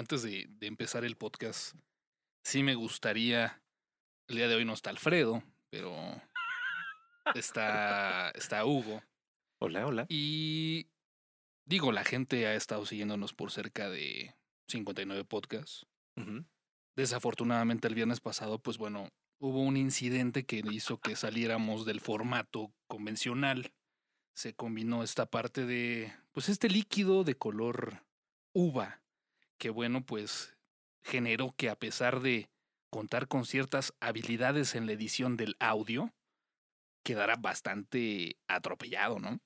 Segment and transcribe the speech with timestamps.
[0.00, 1.74] antes de, de empezar el podcast,
[2.42, 3.62] sí me gustaría.
[4.28, 5.94] El día de hoy no está Alfredo, pero
[7.34, 9.02] está, está Hugo.
[9.60, 10.06] Hola, hola.
[10.08, 10.88] Y
[11.66, 14.34] digo, la gente ha estado siguiéndonos por cerca de
[14.68, 15.86] 59 podcasts.
[16.96, 19.08] Desafortunadamente el viernes pasado, pues bueno,
[19.38, 23.72] hubo un incidente que hizo que saliéramos del formato convencional.
[24.34, 28.02] Se combinó esta parte de, pues este líquido de color
[28.54, 28.99] uva,
[29.60, 30.56] que bueno, pues
[31.04, 32.50] generó que a pesar de
[32.90, 36.12] contar con ciertas habilidades en la edición del audio,
[37.04, 39.38] quedara bastante atropellado, ¿no?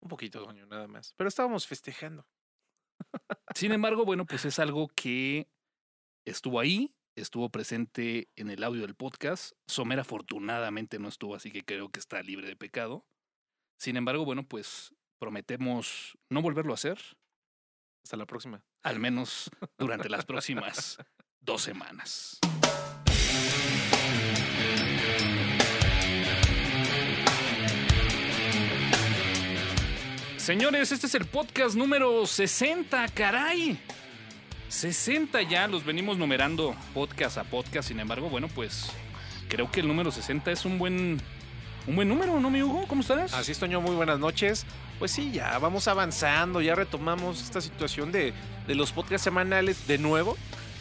[0.00, 1.14] Un poquito, doño, nada más.
[1.16, 2.26] Pero estábamos festejando.
[3.54, 5.46] Sin embargo, bueno, pues es algo que
[6.24, 9.52] estuvo ahí, estuvo presente en el audio del podcast.
[9.68, 13.04] Somer afortunadamente no estuvo, así que creo que está libre de pecado.
[13.78, 16.98] Sin embargo, bueno, pues prometemos no volverlo a hacer,
[18.02, 18.64] Hasta la próxima.
[18.82, 20.98] Al menos durante las próximas
[21.40, 22.38] dos semanas.
[30.36, 33.78] Señores, este es el podcast número 60, caray.
[34.68, 37.88] 60 ya, los venimos numerando podcast a podcast.
[37.88, 38.90] Sin embargo, bueno, pues
[39.48, 41.20] creo que el número 60 es un buen
[41.86, 42.84] un buen número, ¿no, mi Hugo?
[42.86, 43.32] ¿Cómo estás?
[43.34, 44.66] Así es, Toño, muy buenas noches.
[44.98, 48.32] Pues sí, ya vamos avanzando, ya retomamos esta situación de,
[48.66, 50.36] de los podcasts semanales de nuevo.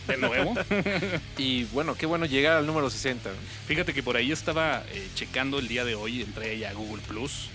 [0.08, 0.53] de nuevo.
[1.38, 3.30] Y bueno, qué bueno llegar al número 60.
[3.67, 7.02] Fíjate que por ahí estaba eh, checando el día de hoy, entré ahí a Google
[7.08, 7.50] Plus.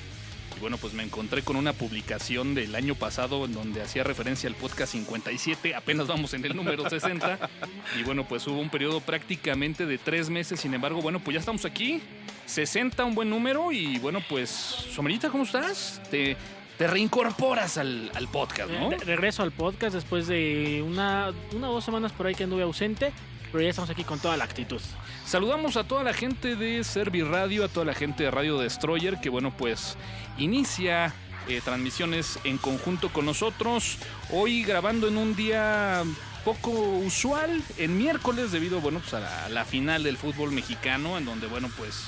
[0.57, 4.49] Y bueno, pues me encontré con una publicación del año pasado en donde hacía referencia
[4.49, 5.75] al podcast 57.
[5.75, 7.51] Apenas vamos en el número 60.
[7.99, 10.61] Y bueno, pues hubo un periodo prácticamente de tres meses.
[10.61, 12.01] Sin embargo, bueno, pues ya estamos aquí.
[12.47, 13.73] 60, un buen número.
[13.73, 16.01] Y bueno, pues, Somerita, ¿cómo estás?
[16.11, 16.37] Te,
[16.79, 18.93] te reincorporas al, al podcast, ¿no?
[18.93, 22.63] Eh, regreso al podcast después de una, una o dos semanas por ahí que anduve
[22.63, 23.13] ausente,
[23.51, 24.81] pero ya estamos aquí con toda la actitud.
[25.27, 29.31] Saludamos a toda la gente de Serviradio, a toda la gente de Radio Destroyer, que
[29.31, 29.97] bueno, pues
[30.39, 31.15] inicia
[31.49, 33.99] eh, transmisiones en conjunto con nosotros.
[34.31, 36.05] Hoy grabando en un día
[36.45, 41.17] poco usual, en miércoles, debido bueno, pues a la, a la final del fútbol mexicano,
[41.17, 42.05] en donde bueno, pues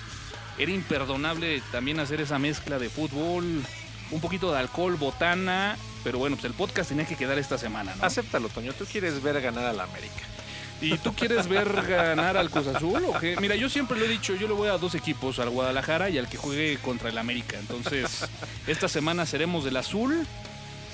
[0.58, 3.62] era imperdonable también hacer esa mezcla de fútbol,
[4.10, 7.94] un poquito de alcohol, botana, pero bueno, pues el podcast tenía que quedar esta semana,
[7.96, 8.04] ¿no?
[8.04, 8.74] Acéptalo, Toño.
[8.74, 10.35] Tú quieres ver ganar a la América.
[10.80, 13.02] ¿Y tú quieres ver ganar al Cruz Azul?
[13.40, 16.18] Mira, yo siempre lo he dicho, yo le voy a dos equipos, al Guadalajara y
[16.18, 17.58] al que juegue contra el América.
[17.58, 18.28] Entonces,
[18.66, 20.26] esta semana seremos del azul.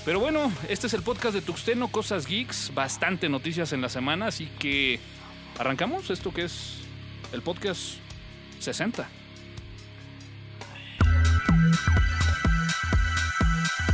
[0.05, 4.27] Pero bueno, este es el podcast de Tuxteno, Cosas Geeks, bastante noticias en la semana,
[4.27, 4.99] así que
[5.57, 6.79] arrancamos esto que es
[7.31, 7.95] el podcast
[8.59, 9.07] 60.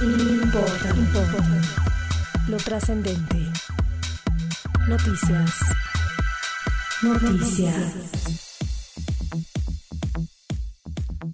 [0.02, 1.62] Importa, importa.
[2.48, 3.49] Lo trascendente.
[4.88, 5.60] Noticias.
[7.04, 7.96] Noticias.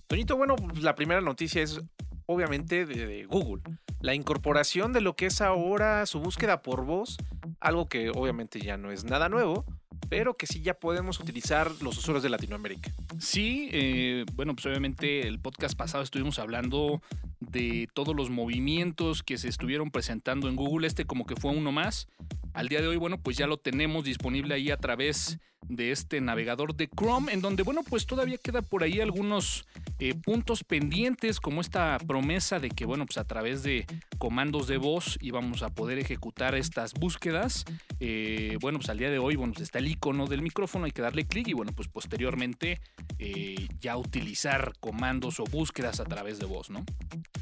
[0.07, 1.81] Toñito, bueno, pues, la primera noticia es
[2.25, 3.61] obviamente de, de Google.
[4.01, 7.17] La incorporación de lo que es ahora su búsqueda por voz,
[7.59, 9.65] algo que obviamente ya no es nada nuevo,
[10.09, 12.91] pero que sí ya podemos utilizar los usuarios de Latinoamérica.
[13.19, 17.01] Sí, eh, bueno, pues obviamente el podcast pasado estuvimos hablando
[17.39, 20.87] de todos los movimientos que se estuvieron presentando en Google.
[20.87, 22.07] Este como que fue uno más.
[22.53, 26.21] Al día de hoy, bueno, pues ya lo tenemos disponible ahí a través de este
[26.21, 29.65] navegador de Chrome, en donde, bueno, pues todavía queda por ahí algunos
[29.99, 33.85] eh, puntos pendientes, como esta promesa de que, bueno, pues a través de
[34.17, 37.65] comandos de voz íbamos a poder ejecutar estas búsquedas.
[37.99, 40.91] Eh, bueno, pues al día de hoy, bueno, pues está el icono del micrófono, hay
[40.91, 42.79] que darle clic y, bueno, pues posteriormente
[43.19, 46.85] eh, ya utilizar comandos o búsquedas a través de voz, ¿no?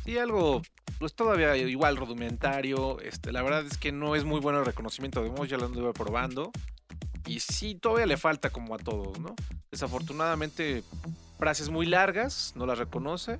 [0.05, 0.61] Y algo,
[0.99, 2.99] pues todavía igual rudimentario.
[2.99, 5.65] Este, la verdad es que no es muy bueno el reconocimiento de voz, ya lo
[5.65, 6.51] anduve probando.
[7.25, 9.35] Y sí, todavía le falta como a todos, ¿no?
[9.71, 10.83] Desafortunadamente,
[11.39, 13.39] frases muy largas, no las reconoce.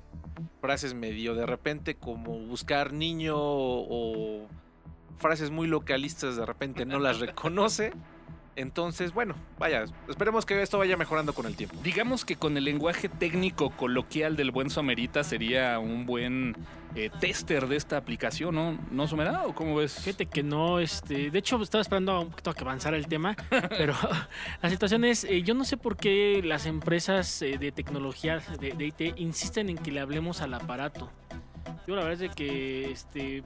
[0.60, 4.48] Frases medio de repente como buscar niño o
[5.18, 7.92] frases muy localistas de repente no las reconoce.
[8.56, 11.76] Entonces, bueno, vaya, esperemos que esto vaya mejorando con el tiempo.
[11.82, 16.56] Digamos que con el lenguaje técnico coloquial del buen Somerita sería un buen
[16.94, 18.78] eh, tester de esta aplicación, ¿no?
[18.92, 19.44] ¿No Somera?
[19.46, 19.94] ¿O cómo ves?
[20.00, 23.34] Fíjate que no, este, de hecho estaba esperando un poquito a que avanzara el tema,
[23.70, 23.94] pero
[24.62, 28.72] la situación es, eh, yo no sé por qué las empresas eh, de tecnología de,
[28.72, 31.10] de IT insisten en que le hablemos al aparato.
[31.86, 33.42] Yo la verdad es de que, este,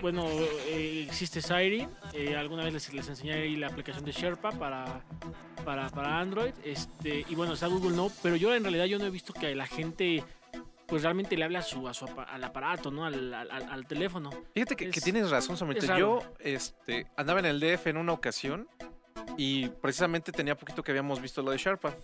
[0.00, 0.24] bueno,
[0.68, 5.02] eh, existe Siri, eh, alguna vez les, les enseñé ahí la aplicación de Sherpa para,
[5.64, 9.04] para, para Android, este, y bueno, está Google No, pero yo en realidad yo no
[9.06, 10.24] he visto que la gente
[10.86, 13.04] pues realmente le habla a su, a su al aparato, ¿no?
[13.06, 14.30] Al, al- teléfono.
[14.54, 15.78] Fíjate que, que Es- tienes razón, Samuel.
[15.98, 18.68] Yo este, andaba en el DF en una ocasión
[19.38, 21.94] y precisamente tenía poquito que habíamos visto lo de Sharpa.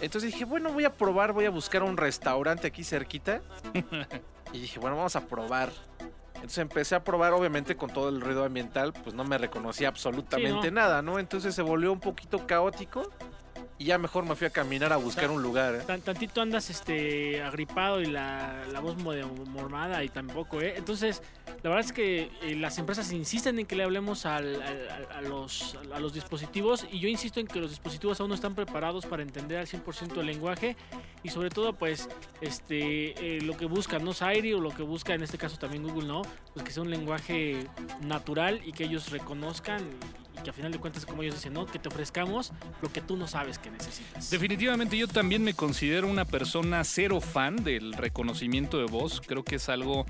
[0.00, 3.42] Entonces dije, bueno, voy a probar, voy a buscar un restaurante aquí cerquita.
[4.52, 5.70] y dije, bueno, vamos a probar.
[6.34, 10.68] Entonces empecé a probar, obviamente con todo el ruido ambiental, pues no me reconocía absolutamente
[10.68, 11.18] Sí, nada, ¿no?
[11.18, 13.10] Entonces se volvió un poquito caótico
[13.78, 15.74] y ya mejor me fui a caminar a buscar un lugar.
[15.74, 15.82] ¿eh?
[15.86, 20.74] Tan- tantito andas este agripado y la, la voz mormada y tampoco, ¿eh?
[20.76, 21.22] Entonces,
[21.62, 24.40] la verdad es que eh, las empresas insisten en que le hablemos a,
[25.22, 29.04] los, a los dispositivos y yo insisto en que los dispositivos aún no están preparados
[29.06, 30.76] para entender al 100% el lenguaje
[31.22, 32.08] y sobre todo, pues,
[32.40, 34.12] este, eh, lo que busca, ¿no?
[34.12, 36.22] Siri o lo que busca en este caso también Google, ¿no?
[36.54, 37.66] Pues que sea un lenguaje
[38.00, 39.82] natural y que ellos reconozcan
[40.38, 41.66] y, que a final de cuentas, como ellos dicen, ¿no?
[41.66, 42.52] Que te ofrezcamos
[42.82, 44.30] lo que tú no sabes que necesitas.
[44.30, 49.20] Definitivamente yo también me considero una persona cero fan del reconocimiento de voz.
[49.26, 50.06] Creo que es algo...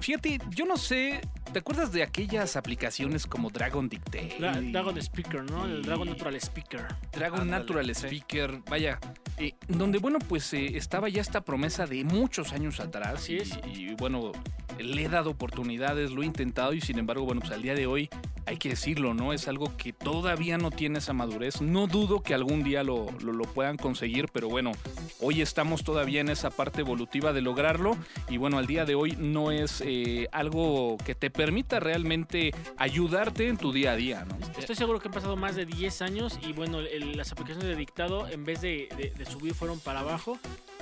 [0.00, 1.20] Fíjate, yo no sé,
[1.52, 4.36] ¿te acuerdas de aquellas aplicaciones como Dragon Dictate?
[4.38, 5.64] Dra- Dragon Speaker, ¿no?
[5.66, 6.86] El Dragon Natural Speaker.
[7.12, 8.06] Dragon Natural sí.
[8.06, 8.98] Speaker, vaya,
[9.38, 13.36] eh, donde bueno, pues eh, estaba ya esta promesa de muchos años atrás Así y,
[13.38, 13.58] es.
[13.72, 14.32] y, bueno,
[14.78, 17.86] le he dado oportunidades, lo he intentado y sin embargo, bueno, pues al día de
[17.86, 18.08] hoy
[18.46, 19.32] hay que decirlo, ¿no?
[19.32, 21.60] Es algo que todavía no tiene esa madurez.
[21.60, 24.72] No dudo que algún día lo, lo, puedan conseguir, pero bueno,
[25.20, 27.96] hoy estamos todavía en esa parte evolutiva de lograrlo
[28.28, 33.48] y bueno, al día de hoy no es eh, algo que te permita realmente ayudarte
[33.48, 34.36] en tu día a día, ¿no?
[34.58, 38.28] Estoy seguro que han pasado más de 10 años y bueno, las aplicaciones de dictado
[38.28, 38.88] en vez de
[39.28, 40.38] subir fueron para abajo.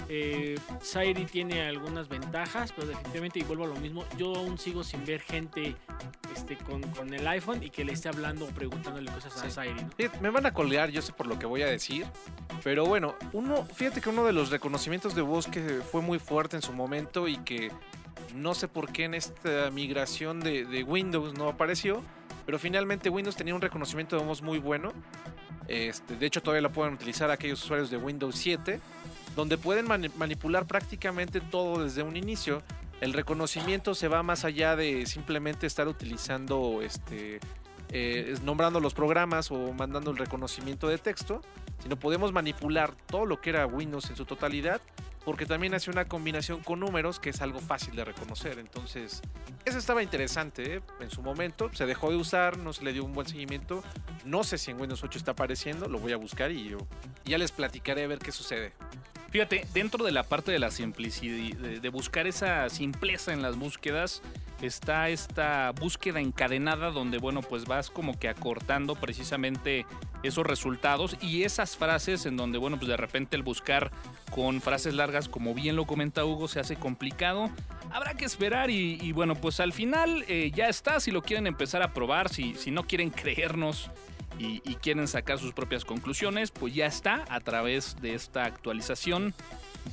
[0.09, 4.85] Eh, Siri tiene algunas ventajas, pero definitivamente, y vuelvo a lo mismo, yo aún sigo
[4.85, 5.77] sin ver gente
[6.35, 9.51] este, con, con el iPhone y que le esté hablando o preguntándole cosas a Sí.
[9.51, 9.91] Siri, ¿no?
[9.97, 12.07] Fíjate, Me van a colgar, yo sé por lo que voy a decir.
[12.63, 16.57] Pero bueno, uno, fíjate que uno de los reconocimientos de voz que fue muy fuerte
[16.57, 17.71] en su momento y que
[18.35, 22.03] no sé por qué en esta migración de, de Windows no apareció.
[22.47, 24.93] Pero finalmente Windows tenía un reconocimiento de voz muy bueno.
[25.67, 28.81] Este, de hecho, todavía lo pueden utilizar aquellos usuarios de Windows 7,
[29.37, 32.63] donde pueden mani- manipular prácticamente todo desde un inicio.
[33.01, 37.41] El reconocimiento se va más allá de simplemente estar utilizando, este,
[37.91, 41.43] eh, nombrando los programas o mandando el reconocimiento de texto,
[41.83, 44.81] sino podemos manipular todo lo que era Windows en su totalidad,
[45.25, 48.59] porque también hace una combinación con números que es algo fácil de reconocer.
[48.59, 49.23] Entonces,
[49.65, 50.81] eso estaba interesante ¿eh?
[51.01, 51.71] en su momento.
[51.75, 53.83] Se dejó de usar, no se le dio un buen seguimiento.
[54.25, 56.79] No sé si en Windows 8 está apareciendo, lo voy a buscar y yo
[57.25, 58.73] ya les platicaré a ver qué sucede.
[59.35, 64.23] Fíjate, dentro de la parte de la simplicidad, de, buscar esa simpleza en las búsquedas,
[64.63, 69.87] está esta búsqueda encadenada donde, bueno, pues vas como que acortando precisamente
[70.23, 73.91] esos resultados y esas frases en donde, bueno, pues de repente el buscar
[74.31, 77.51] con frases largas, como bien lo comenta Hugo, se hace complicado.
[77.91, 81.83] Habrá que esperar y, bueno, pues al final eh, ya está, si lo quieren empezar
[81.83, 83.91] a probar, si no quieren creernos
[84.39, 89.35] y, y quieren sacar sus propias conclusiones, pues ya está a través de esta actualización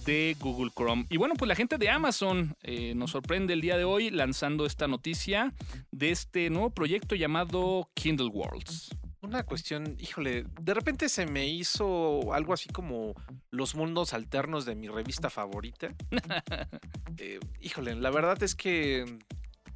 [0.06, 1.06] de Google Chrome.
[1.10, 4.66] Y bueno, pues la gente de Amazon eh, nos sorprende el día de hoy lanzando
[4.66, 5.54] esta noticia
[5.92, 8.96] de este nuevo proyecto llamado Kindle Worlds.
[9.22, 13.14] Una cuestión, híjole, de repente se me hizo algo así como
[13.52, 15.94] los mundos alternos de mi revista favorita.
[17.18, 19.06] Eh, híjole, la verdad es que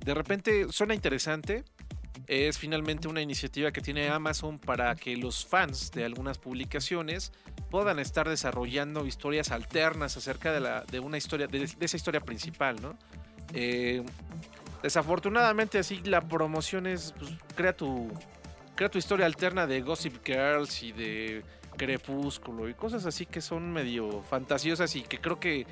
[0.04, 1.64] de repente suena interesante.
[2.28, 7.32] Es finalmente una iniciativa que tiene Amazon para que los fans de algunas publicaciones
[7.70, 12.98] puedan estar desarrollando historias alternas acerca de, una historia, de, de esa historia principal, ¿no?
[13.54, 14.04] Eh,
[14.82, 18.12] desafortunadamente así la promoción es, pues, crea tu,
[18.76, 21.44] crea tu historia alterna de Gossip Girls y de
[21.78, 25.66] Crepúsculo y cosas así que son medio fantasiosas y que creo que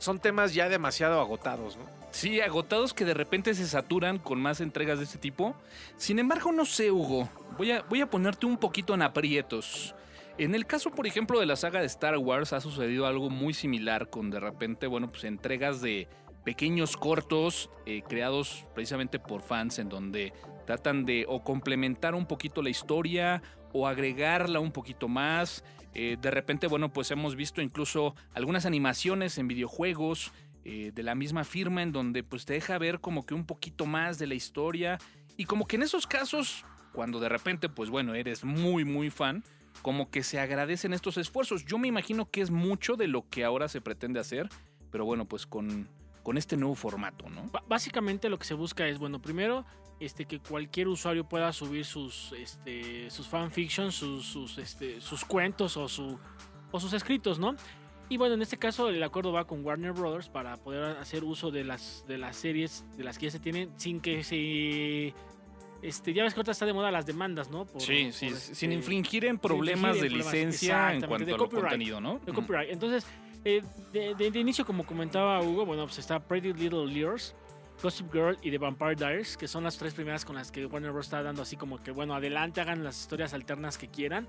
[0.00, 1.84] son temas ya demasiado agotados, ¿no?
[2.10, 5.54] Sí, agotados que de repente se saturan con más entregas de este tipo.
[5.96, 7.28] Sin embargo, no sé, Hugo.
[7.56, 9.94] Voy a, voy a ponerte un poquito en aprietos.
[10.38, 13.52] En el caso, por ejemplo, de la saga de Star Wars, ha sucedido algo muy
[13.52, 16.08] similar con de repente, bueno, pues entregas de
[16.44, 20.32] pequeños cortos eh, creados precisamente por fans en donde
[20.66, 23.42] tratan de o complementar un poquito la historia
[23.72, 25.62] o agregarla un poquito más.
[25.94, 30.32] Eh, de repente, bueno, pues hemos visto incluso algunas animaciones en videojuegos
[30.64, 33.86] eh, de la misma firma en donde pues te deja ver como que un poquito
[33.86, 34.98] más de la historia
[35.36, 39.42] y como que en esos casos, cuando de repente pues bueno, eres muy muy fan,
[39.82, 41.64] como que se agradecen estos esfuerzos.
[41.64, 44.48] Yo me imagino que es mucho de lo que ahora se pretende hacer,
[44.90, 45.88] pero bueno, pues con,
[46.22, 47.50] con este nuevo formato, ¿no?
[47.68, 49.64] Básicamente lo que se busca es, bueno, primero,
[50.00, 55.76] este, que cualquier usuario pueda subir sus, este, sus fanfictions, sus, sus, este, sus cuentos
[55.76, 56.18] o, su,
[56.72, 57.54] o sus escritos, ¿no?
[58.08, 61.50] Y bueno, en este caso el acuerdo va con Warner Brothers para poder hacer uso
[61.52, 65.14] de las, de las series de las que ya se tienen sin que se...
[65.82, 67.64] Este, ya ves que ahorita está de moda las demandas, ¿no?
[67.66, 71.00] Por- sí, por, sí, este, sin infringir en problemas infringir en de problemas, licencia en
[71.02, 71.68] cuanto de a lo copyright.
[71.70, 72.18] contenido, ¿no?
[72.18, 72.70] de copyright.
[72.70, 73.06] Entonces,
[73.44, 77.34] eh, de, de- de inicio, como comentaba Hugo, bueno, pues está Pretty Little Liars,
[77.82, 80.92] Gossip Girl y The Vampire Diaries, que son las tres primeras con las que Warner
[80.92, 81.06] Bros.
[81.06, 84.28] está dando así como que, bueno, adelante, hagan las historias alternas que quieran,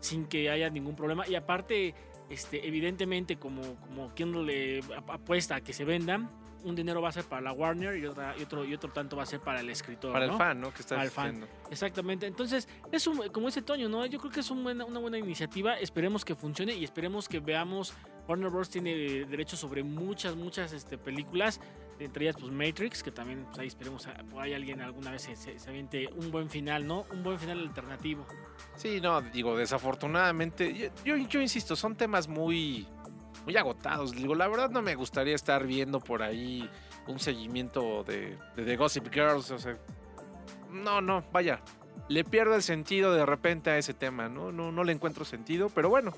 [0.00, 1.26] sin que haya ningún problema.
[1.28, 1.94] Y aparte,
[2.30, 6.30] este, evidentemente, como, como quien le ap- apuesta a que se vendan,
[6.62, 9.16] un dinero va a ser para la Warner y, otra- y otro, y otro tanto
[9.16, 10.12] va a ser para el escritor.
[10.14, 10.32] Para ¿no?
[10.32, 10.72] el fan, ¿no?
[10.72, 11.32] Que está fan.
[11.34, 11.46] diciendo.
[11.70, 12.26] Exactamente.
[12.26, 14.06] Entonces, es un, como dice Toño, ¿no?
[14.06, 15.74] Yo creo que es un buena- una buena iniciativa.
[15.78, 17.92] Esperemos que funcione y esperemos que veamos.
[18.26, 18.70] Warner Bros.
[18.70, 21.60] tiene eh, derechos sobre muchas, muchas este, películas.
[21.98, 25.22] Entre ellas, pues Matrix, que también pues, ahí esperemos a- por ahí alguien alguna vez
[25.22, 27.04] se, se, aviente un buen final, ¿no?
[27.12, 28.26] Un buen final alternativo.
[28.76, 32.86] Sí, no, digo, desafortunadamente, yo, insisto, son temas muy,
[33.44, 34.12] muy agotados.
[34.12, 36.68] Digo, la verdad no me gustaría estar viendo por ahí
[37.06, 39.78] un seguimiento de, de Gossip Girls, o sea,
[40.70, 41.60] no, no, vaya,
[42.08, 44.50] le pierdo el sentido de repente a ese tema, ¿no?
[44.50, 46.12] No, no le encuentro sentido, pero bueno,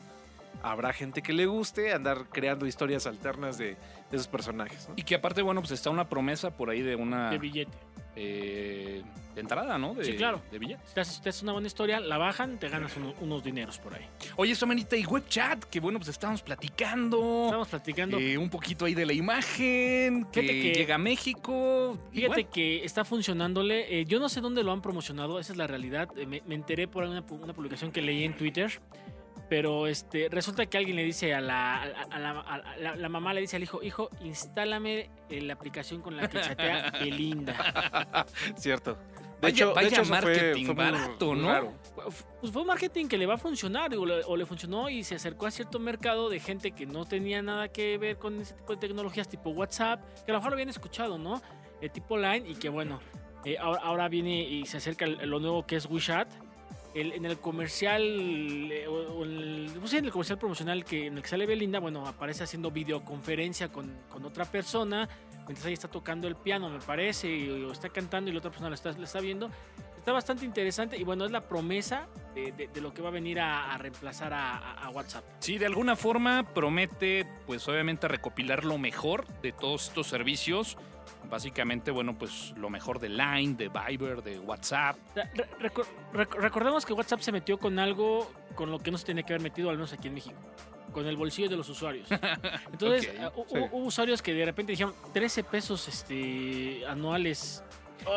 [0.62, 3.76] habrá gente que le guste andar creando historias alternas de, de
[4.16, 4.94] esos personajes, ¿no?
[4.96, 7.76] Y que aparte, bueno, pues está una promesa por ahí de una De billete.
[8.16, 9.02] eh,
[9.34, 9.92] de entrada, ¿no?
[9.94, 10.40] De, Sí, claro.
[10.50, 10.94] De billetes.
[10.94, 13.92] Te haces, te haces una buena historia, la bajan, te ganas uno- unos dineros por
[13.92, 14.06] ahí.
[14.36, 17.44] Oye, Somanita, y WebChat, que bueno, pues estábamos platicando.
[17.44, 18.18] Estamos platicando.
[18.18, 21.98] eh, un poquito ahí de la imagen, que, llega a México.
[22.12, 24.00] Fíjate bueno, que está funcionándole.
[24.00, 26.08] eh, yo no sé dónde lo han promocionado, esa es la realidad.
[26.16, 28.72] eh, me, me enteré por una, una publicación que leí en Twitter.
[29.48, 33.08] Pero este, resulta que alguien le dice a la, a, a la, a la- la
[33.08, 38.26] mamá, le dice al hijo, hijo, instálame eh, la aplicación con la que chatea Belinda.
[38.56, 38.94] Cierto.
[38.94, 41.48] De Vaya- hecho, de hecho, fue- marketing fue barato, ¿no?
[41.48, 41.74] raro.
[42.40, 45.14] Pues fue marketing que le va a funcionar o le, o le funcionó y se
[45.14, 48.72] acercó a cierto mercado de gente que no tenía nada que ver con ese tipo
[48.74, 51.40] de tecnologías tipo WhatsApp, que a lo mejor lo habían escuchado, ¿no?
[51.80, 53.00] Eh, tipo Line y que bueno,
[53.44, 56.28] eh, ahora, ahora viene y se acerca lo nuevo que es WeChat.
[57.00, 58.02] El- en el comercial,
[58.72, 61.78] eh, o- el, pues sí, en el comercial promocional que, en el que sale Belinda,
[61.78, 65.08] bueno, aparece haciendo videoconferencia con, con otra persona,
[65.46, 68.50] mientras ella está tocando el piano, me parece, y, o está cantando y la otra
[68.50, 69.50] persona lo está, lo está viendo.
[69.98, 73.12] Está bastante interesante y bueno, es la promesa de, de- de lo que va a
[73.12, 75.24] venir a, a reemplazar a- a WhatsApp.
[75.40, 80.78] Sí, de alguna forma promete, pues obviamente recopilar lo mejor de todos estos servicios.
[81.28, 84.96] Básicamente, bueno, pues lo mejor de Line, de Viber, de WhatsApp.
[85.14, 89.06] Re- reco- rec- recordemos que WhatsApp se metió con algo con lo que no se
[89.06, 90.36] tenía que haber metido, al menos aquí en México.
[90.92, 92.08] Con el bolsillo de los usuarios.
[92.72, 93.18] Entonces, sí.
[93.34, 97.62] hubo, usuarios que de repente dijeron 13 pesos este, anuales.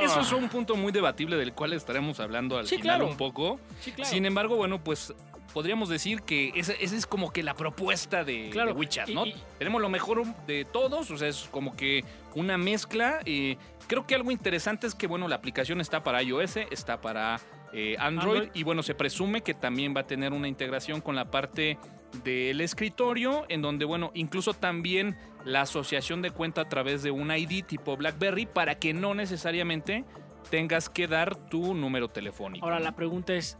[0.01, 0.22] Eso Ah.
[0.22, 3.12] es un punto muy debatible del cual estaremos hablando al Sí, final claro.
[3.12, 3.60] un poco.
[3.82, 4.10] Sí, claro.
[4.10, 5.13] Sin embargo, bueno, pues
[5.53, 9.15] podríamos decir que esa, esa es como que la propuesta de, Claro, de WeChat, y-
[9.15, 9.25] ¿no?
[9.25, 12.03] y- Tenemos lo mejor de todos, o sea, es como que
[12.36, 13.20] una mezcla.
[13.25, 17.39] eh, creo que algo interesante es que, bueno, la aplicación está para iOS, está para
[17.74, 18.51] eh, Android, Android.
[18.56, 21.77] y bueno, se presume que también va a tener una integración con la parte
[22.24, 25.15] del escritorio, en donde, bueno, incluso también
[25.46, 30.03] la asociación de cuenta a través de un ID tipo BlackBerry para que no necesariamente
[30.50, 32.65] tengas que dar tu número telefónico.
[32.65, 33.58] Ahora la pregunta es,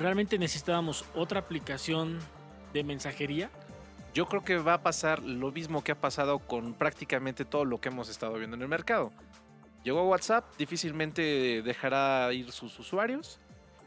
[0.00, 2.18] ¿realmente necesitábamos otra aplicación
[2.72, 3.50] de mensajería?
[4.14, 7.80] Yo creo que va a pasar lo mismo que ha pasado con prácticamente todo lo
[7.80, 9.12] que hemos estado viendo en el mercado.
[9.84, 13.38] Llegó WhatsApp, difícilmente dejará ir sus usuarios,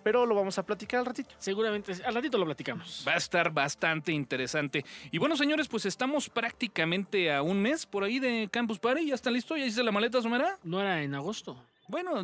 [0.03, 1.35] pero lo vamos a platicar al ratito.
[1.39, 3.03] Seguramente, al ratito lo platicamos.
[3.07, 4.85] Va a estar bastante interesante.
[5.11, 9.07] Y bueno, señores, pues estamos prácticamente a un mes por ahí de Campus Party.
[9.07, 9.57] ¿Ya está listo?
[9.57, 10.57] ¿Ya hice la maleta, Sumera?
[10.63, 11.57] No era en agosto.
[11.87, 12.23] Bueno,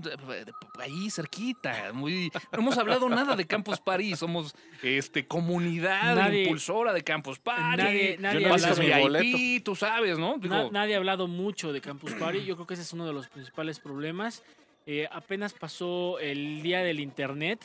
[0.79, 2.31] ahí cerquita, muy.
[2.51, 4.15] No hemos hablado nada de Campus Party.
[4.15, 7.77] Somos este comunidad Nadie- impulsora de Campus Party.
[7.83, 8.77] nadie- nadie ha hablado-
[9.19, 10.37] mi VIP, tú sabes, ¿no?
[10.37, 12.45] Digo, Na- nadie ha hablado mucho de Campus Party.
[12.45, 14.43] Yo creo que ese es uno de los principales problemas.
[14.85, 17.63] Eh, apenas pasó el día del internet.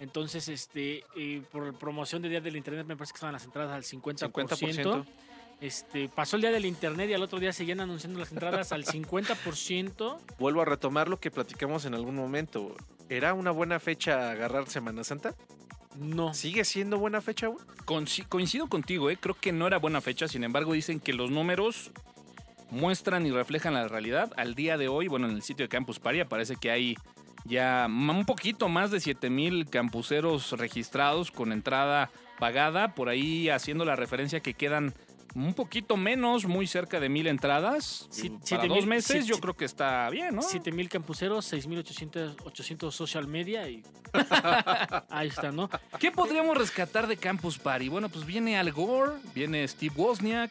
[0.00, 3.72] Entonces, este, eh, por promoción del día del internet, me parece que estaban las entradas
[3.72, 4.32] al 50%.
[4.32, 5.06] 50%.
[5.62, 8.84] Este, pasó el día del internet y al otro día seguían anunciando las entradas al
[8.84, 10.18] 50%.
[10.40, 12.74] Vuelvo a retomar lo que platicamos en algún momento.
[13.08, 15.36] ¿Era una buena fecha agarrar Semana Santa?
[15.96, 16.34] No.
[16.34, 17.64] ¿Sigue siendo buena fecha, güey?
[18.28, 19.16] Coincido contigo, ¿eh?
[19.20, 21.92] creo que no era buena fecha, sin embargo dicen que los números
[22.72, 24.32] muestran y reflejan la realidad.
[24.36, 26.96] Al día de hoy, bueno, en el sitio de Campus Party aparece que hay
[27.44, 33.94] ya un poquito más de 7000 campuseros registrados con entrada pagada, por ahí haciendo la
[33.94, 34.94] referencia que quedan
[35.34, 38.06] un poquito menos, muy cerca de mil entradas.
[38.10, 40.42] Sí, Para siete dos mil- meses yo creo que está bien, ¿no?
[40.42, 43.82] 7000 campuseros, 6800 800 social media y
[45.10, 45.70] ahí está, ¿no?
[45.98, 47.88] ¿Qué podríamos rescatar de Campus Party?
[47.88, 50.50] Bueno, pues viene Al Gore, viene Steve Wozniak,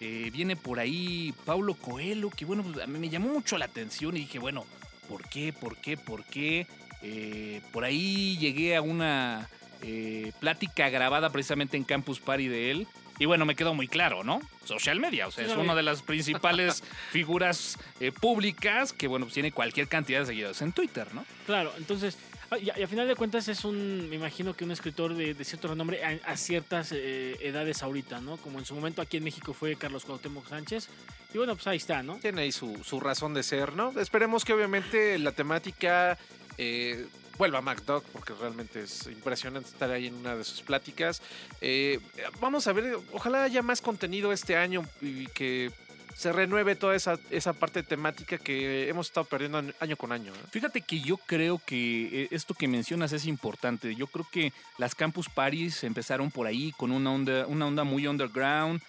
[0.00, 3.66] eh, viene por ahí Paulo Coelho, que bueno, pues a mí me llamó mucho la
[3.66, 4.64] atención y dije, bueno,
[5.08, 5.52] ¿por qué?
[5.52, 5.96] ¿Por qué?
[5.98, 6.66] ¿Por qué?
[7.02, 9.48] Eh, por ahí llegué a una
[9.82, 12.86] eh, plática grabada precisamente en Campus Party de él.
[13.20, 14.40] Y bueno, me quedó muy claro, ¿no?
[14.64, 19.34] Social media, o sea, es una de las principales figuras eh, públicas que, bueno, pues
[19.34, 21.26] tiene cualquier cantidad de seguidores en Twitter, ¿no?
[21.44, 22.16] Claro, entonces,
[22.50, 25.14] ah, y a, y a final de cuentas es un, me imagino que un escritor
[25.14, 28.38] de, de cierto renombre a, a ciertas eh, edades ahorita, ¿no?
[28.38, 30.88] Como en su momento aquí en México fue Carlos Cuauhtémoc Sánchez.
[31.34, 32.16] Y bueno, pues ahí está, ¿no?
[32.16, 33.92] Tiene ahí su, su razón de ser, ¿no?
[34.00, 36.16] Esperemos que obviamente la temática
[36.56, 37.06] eh,
[37.40, 41.22] vuelva a MacDoc, porque realmente es impresionante estar ahí en una de sus pláticas.
[41.62, 41.98] Eh,
[42.38, 45.72] vamos a ver, ojalá haya más contenido este año y que
[46.14, 50.34] se renueve toda esa, esa parte temática que hemos estado perdiendo año- con año.
[50.34, 50.38] ¿eh?
[50.50, 53.94] Fíjate que yo creo que eh, esto que mencionas es importante.
[53.96, 58.06] Yo creo que las campus parties empezaron por ahí con una onda, una onda muy
[58.06, 58.82] underground,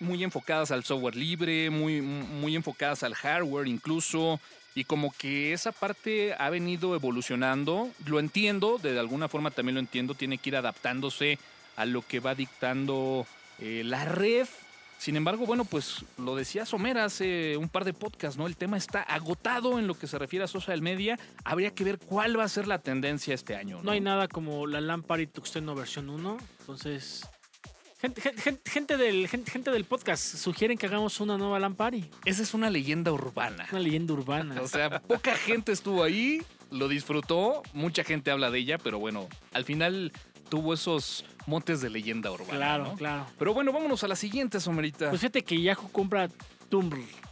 [0.00, 4.40] muy enfocadas al software libre, muy, muy enfocadas al hardware incluso.
[4.78, 7.90] Y como que esa parte ha venido evolucionando.
[8.06, 10.14] Lo entiendo, de alguna forma también lo entiendo.
[10.14, 11.40] Tiene que ir adaptándose
[11.74, 13.26] a lo que va dictando
[13.58, 14.46] eh, la red.
[14.96, 18.46] Sin embargo, bueno, pues lo decía Somer hace un par de podcasts, ¿no?
[18.46, 21.18] El tema está agotado en lo que se refiere a social media.
[21.42, 23.78] Habría que ver cuál va a ser la tendencia este año.
[23.78, 26.38] No, No hay nada como la Lampari Tuxteno versión 1.
[26.60, 27.28] Entonces,
[28.00, 32.08] gente, gente, gente del, gente, gente del podcast sugieren que hagamos una nueva Lampari.
[32.24, 33.66] Esa es una leyenda urbana.
[33.70, 34.60] Una leyenda urbana.
[34.62, 39.28] O sea, poca gente estuvo ahí, lo disfrutó, mucha gente habla de ella, pero bueno,
[39.52, 40.12] al final
[40.48, 42.56] tuvo esos montes de leyenda urbana.
[42.56, 42.94] claro, ¿no?
[42.94, 43.26] claro.
[43.38, 45.08] Pero bueno, vámonos a la siguiente, Somerita.
[45.10, 46.28] Pues fíjate que Yahoo compra
[46.68, 47.27] Tumblr.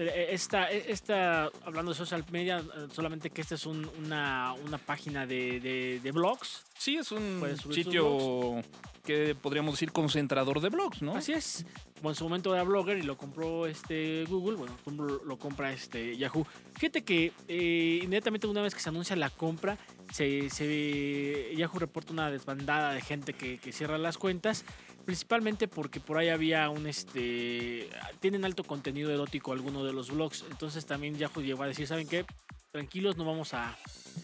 [0.00, 4.78] Eh, Esta, esta, hablando de social media, eh, solamente que esta es un- una, una
[4.78, 6.64] página de, de- de blogs.
[6.78, 8.62] sí, es un sitio
[9.04, 11.16] que podríamos decir concentrador de blogs, ¿no?
[11.16, 11.66] Así es.
[11.96, 14.56] Bueno, en su momento era blogger y lo compró este Google.
[14.56, 14.76] Bueno,
[15.24, 16.46] lo compra este Yahoo.
[16.74, 19.78] Fíjate que eh, inmediatamente una vez que se anuncia la compra,
[20.12, 24.64] se, se- Yahoo reporta una desbandada de gente que, que cierra las cuentas.
[25.08, 27.88] Principalmente porque por ahí había un este.
[28.20, 30.44] Tienen alto contenido erótico algunos de los blogs.
[30.50, 32.26] Entonces también Yahoo llegó a decir: ¿saben qué?
[32.72, 33.74] Tranquilos, no vamos a,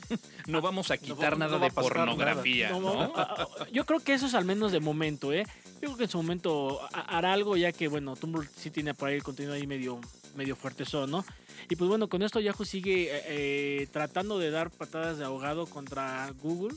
[0.46, 2.94] No vamos a quitar no nada de pornografía, no, ¿no?
[3.06, 5.46] no, Yo creo que eso es al menos de momento, ¿eh?
[5.76, 8.92] Yo creo que en su momento ha- hará algo, ya que, bueno, Tumblr sí tiene
[8.92, 10.02] por ahí el contenido ahí medio,
[10.36, 11.24] medio fuerte, ¿no?
[11.70, 15.64] Y pues bueno, con esto Yahoo sigue eh, eh, tratando de dar patadas de ahogado
[15.64, 16.76] contra Google.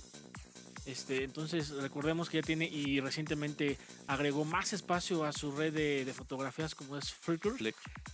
[0.88, 6.06] Este, entonces recordemos que ya tiene y recientemente agregó más espacio a su red de,
[6.06, 7.58] de fotografías como es Flickr,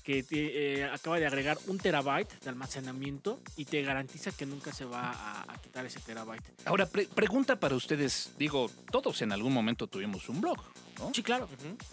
[0.03, 4.73] que te- eh, acaba de agregar un terabyte de almacenamiento y te garantiza que nunca
[4.73, 6.43] se va a, a quitar ese terabyte.
[6.65, 8.31] Ahora, pre- pregunta para ustedes.
[8.39, 10.57] Digo, todos en algún momento tuvimos un blog,
[10.97, 11.11] ¿no?
[11.13, 11.47] Sí, claro.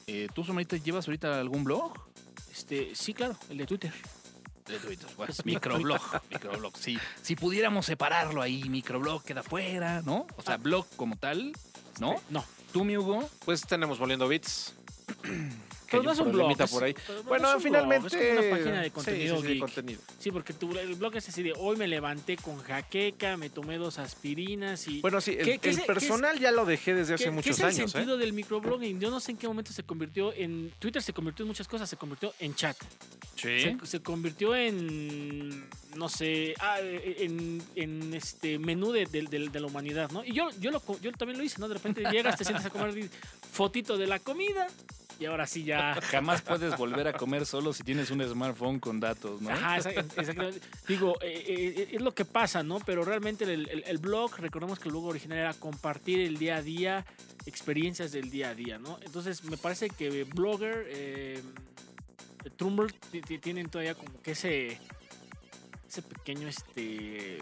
[0.06, 1.92] Eh, ¿Tú, Somerita, llevas ahorita algún blog?
[2.50, 3.92] Este, sí, claro, el de Twitter.
[4.70, 6.76] De Twitter, bueno, microblog, microblog.
[6.76, 10.26] Sí, si pudiéramos separarlo ahí, microblog queda fuera, ¿no?
[10.36, 11.52] O sea, blog como tal,
[11.98, 12.20] ¿no?
[12.28, 12.44] No.
[12.72, 13.28] ¿Tú, mi Hugo?
[13.44, 14.74] Pues tenemos Volviendo Bits.
[15.90, 16.36] Que Pero hay no un es un blog.
[16.54, 16.94] problemita por ahí.
[17.26, 18.32] Bueno, un blog, finalmente.
[18.32, 19.60] es una página de contenido sí, sí, de geek.
[19.60, 20.00] contenido.
[20.20, 23.76] Sí, porque tu- el blog es así de hoy me levanté con jaqueca, me tomé
[23.76, 25.00] dos aspirinas y.
[25.00, 27.24] Bueno, sí, el, ¿Qué- qué el es- qué es- personal ya lo dejé desde ¿Qué-
[27.24, 27.78] hace muchos es el años.
[27.78, 27.88] ¿eh?
[27.98, 29.00] sentido del microblogging?
[29.00, 30.70] Yo no sé en qué momento se convirtió en.
[30.78, 32.76] Twitter se convirtió en muchas cosas, se convirtió en chat.
[33.34, 33.60] Sí.
[33.60, 35.68] Se, se convirtió en.
[35.96, 36.54] No sé.
[36.60, 40.24] ah, en, en este menú de, de- de- de la humanidad, ¿no?
[40.24, 41.66] Y yo, yo, lo, yo también lo hice, ¿no?
[41.66, 43.08] De repente llegas, te sientas a comer
[43.50, 44.68] fotito de la comida.
[45.20, 45.94] Y ahora sí ya.
[46.00, 49.50] Jamás puedes volver a comer solo si tienes un smartphone con datos, ¿no?
[49.50, 50.60] Ajá, exactamente.
[50.88, 52.80] Digo, eh, eh, es lo que pasa, ¿no?
[52.80, 56.56] Pero realmente el, el- el blog, recordemos que el blog original era compartir el día
[56.56, 57.04] a día,
[57.44, 58.98] experiencias del día a día, ¿no?
[59.04, 61.42] Entonces me parece que Blogger, eh,
[63.20, 64.78] ti- tienen todavía como que ese,
[65.86, 67.38] ese pequeño este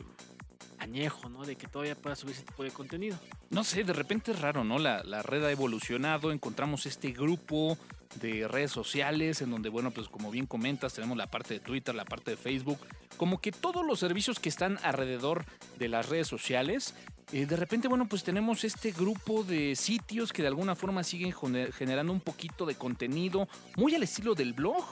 [0.78, 1.44] añejo, ¿no?
[1.44, 3.18] De que todavía pueda subir ese tipo de contenido.
[3.50, 4.78] No sé, de repente es raro, ¿no?
[4.78, 7.76] La, la red ha evolucionado, encontramos este grupo
[8.20, 11.94] de redes sociales en donde, bueno, pues como bien comentas, tenemos la parte de Twitter,
[11.94, 12.78] la parte de Facebook,
[13.16, 15.44] como que todos los servicios que están alrededor
[15.78, 16.94] de las redes sociales,
[17.32, 21.32] eh, de repente, bueno, pues tenemos este grupo de sitios que de alguna forma siguen
[21.32, 24.82] gener- generando un poquito de contenido, muy al estilo del blog.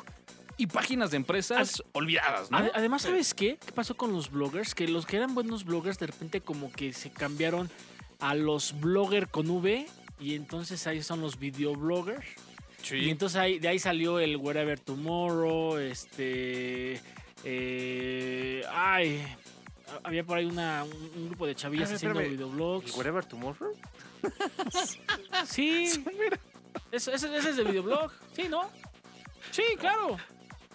[0.58, 2.58] Y páginas de empresas olvidadas, ¿no?
[2.58, 3.58] Ade- Además, ¿sabes qué?
[3.64, 4.74] ¿Qué pasó con los bloggers?
[4.74, 7.70] Que los que eran buenos bloggers de repente como que se cambiaron
[8.20, 9.86] a los blogger con V
[10.18, 12.24] Y entonces ahí son los videobloggers.
[12.82, 13.10] Y Sí.
[13.10, 17.00] entonces ahí, de ahí salió el Wherever Tomorrow, este...
[17.44, 19.26] eh, ay,
[20.04, 22.96] había por ahí una, un, un grupo de chavillas haciendo videoblogs.
[22.96, 23.72] Whatever Tomorrow.
[25.48, 25.84] Sí,
[26.92, 28.10] ese, ese- ese es de videoblog.
[28.34, 28.70] Sí, ¿no?
[29.50, 30.16] Sí, claro.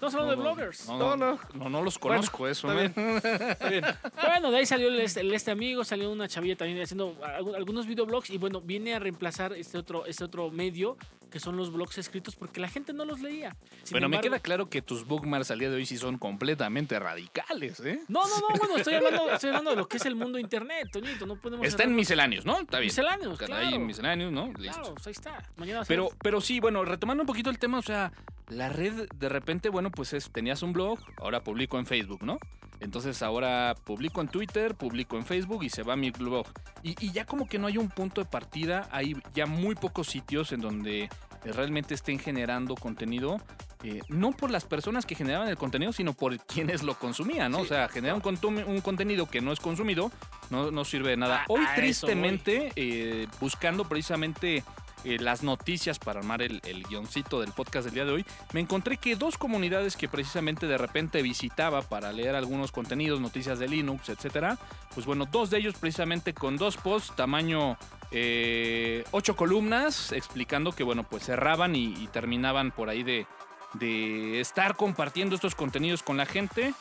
[0.02, 0.88] Estamos hablando de bloggers.
[0.88, 1.84] No, No, no, no.
[1.84, 2.72] los conozco eso.
[2.72, 2.92] está ¿eh?
[2.96, 3.18] bien.
[3.52, 3.86] Está bien.
[4.26, 7.56] Bueno, de ahí salió el, este, el este amigo, salió una chavilla también haciendo algu-
[7.56, 10.98] algunos videoblogs y bueno, viene a reemplazar este otro, este otro medio
[11.32, 13.56] que son los blogs escritos porque la gente no los leía.
[13.84, 17.00] Sin Bueno, me queda claro que tus bookmarks al día de hoy sí son completamente
[17.00, 18.02] radicales, ¿eh?
[18.08, 20.90] No, no, no, bueno, estoy hablando, estoy hablando de lo que es el mundo internet,
[20.92, 21.66] Toñito, no podemos...
[21.66, 22.60] Está en misceláneos, ¿no?
[22.60, 22.90] Está bien.
[22.90, 23.76] Misceláneos, Ahí claro.
[23.76, 24.48] en misceláneos, ¿no?
[24.48, 24.80] Listo.
[24.80, 25.50] Claro, pues ahí está.
[25.56, 28.12] Mañana Pero, pero sí, bueno, retomando un poquito el tema, o sea,
[28.50, 32.38] la red de repente, bueno, pues es, tenías un blog, ahora publico en Facebook, ¿no?
[32.82, 36.48] Entonces ahora publico en Twitter, publico en Facebook y se va mi blog.
[36.84, 40.08] Y, y ya como que no hay un punto de partida, hay ya muy pocos
[40.08, 41.04] sitios en donde
[41.44, 43.38] eh, realmente estén generando contenido,
[43.84, 47.60] eh, no por las personas que generaban el contenido, sino por quienes lo consumían, ¿no?
[47.60, 47.64] Sí.
[47.64, 50.12] O sea, generar un, contenido que no es consumido
[50.52, 51.46] no, no sirve de nada.
[51.48, 54.64] Hoy tristemente, eh, buscando precisamente
[55.04, 58.98] eh, las noticias para armar el, guioncito del podcast del día de hoy, me encontré
[58.98, 64.10] que dos comunidades que precisamente de repente visitaba para leer algunos contenidos, noticias de Linux,
[64.10, 64.58] etcétera,
[64.94, 67.78] pues bueno, dos de ellos precisamente con dos posts tamaño
[68.12, 73.26] eh, ocho columnas, explicando que bueno, pues cerraban y, y terminaban por ahí de,
[73.74, 76.74] de estar compartiendo estos contenidos con la gente.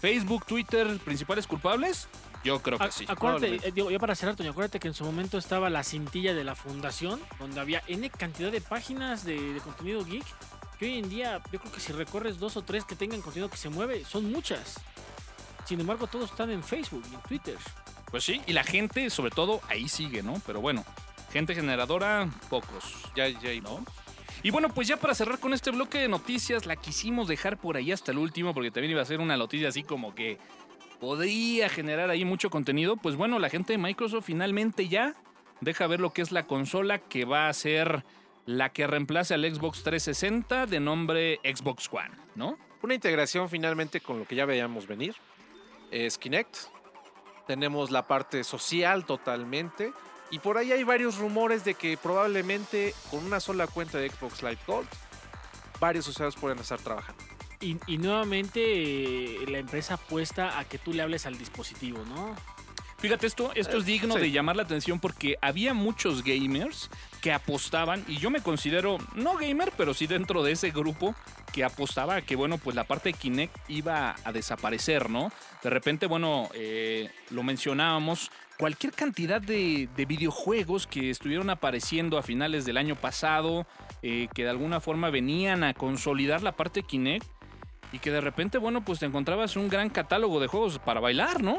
[0.00, 2.08] Facebook, Twitter, principales culpables,
[2.44, 3.04] yo creo que A- sí.
[3.08, 6.34] Acuérdate, eh, digo, ya para cerrar, Toño, acuérdate que en su momento estaba la cintilla
[6.34, 10.24] de la fundación, donde había N cantidad de páginas de, de contenido geek,
[10.78, 13.48] que hoy en día, yo creo que si recorres dos o tres que tengan contenido
[13.50, 14.80] que se mueve, son muchas.
[15.64, 17.56] Sin embargo, todos están en Facebook y en Twitter.
[18.10, 20.40] Pues sí, y la gente, sobre todo, ahí sigue, ¿no?
[20.46, 20.84] Pero bueno,
[21.32, 22.84] gente generadora, pocos.
[23.16, 23.84] Ya, ya, y ¿no?
[24.42, 27.76] Y bueno, pues ya para cerrar con este bloque de noticias, la quisimos dejar por
[27.78, 30.38] ahí hasta el último, porque también iba a ser una noticia así como que
[31.00, 32.96] podría generar ahí mucho contenido.
[32.96, 35.14] Pues bueno, la gente de Microsoft finalmente ya
[35.60, 38.04] deja ver lo que es la consola que va a ser
[38.46, 42.58] la que reemplace al Xbox 360 de nombre Xbox One, ¿no?
[42.82, 45.14] Una integración finalmente con lo que ya veíamos venir.
[45.90, 46.56] Es Kinect.
[47.46, 49.92] Tenemos la parte social totalmente.
[50.30, 54.42] Y por ahí hay varios rumores de que probablemente con una sola cuenta de Xbox
[54.42, 54.88] Live Gold,
[55.80, 57.33] varios usuarios pueden estar trabajando.
[57.64, 62.36] Y, y nuevamente eh, la empresa apuesta a que tú le hables al dispositivo, ¿no?
[62.98, 64.20] Fíjate, esto, esto Eh, es digno sí.
[64.20, 69.36] de llamar la atención porque había muchos gamers que apostaban, y yo me considero no
[69.36, 71.14] gamer, pero sí dentro de ese grupo
[71.52, 75.32] que apostaba a que, bueno, pues la parte de Kinect iba a desaparecer, ¿no?
[75.62, 82.22] De repente, bueno, eh, lo mencionábamos, cualquier cantidad de, de videojuegos que estuvieron apareciendo a
[82.22, 83.66] finales del año pasado,
[84.02, 87.26] eh, que de alguna forma venían a consolidar la parte de Kinect,
[87.92, 91.42] y que de repente, bueno, pues te encontrabas un gran catálogo de juegos para bailar,
[91.42, 91.58] ¿no?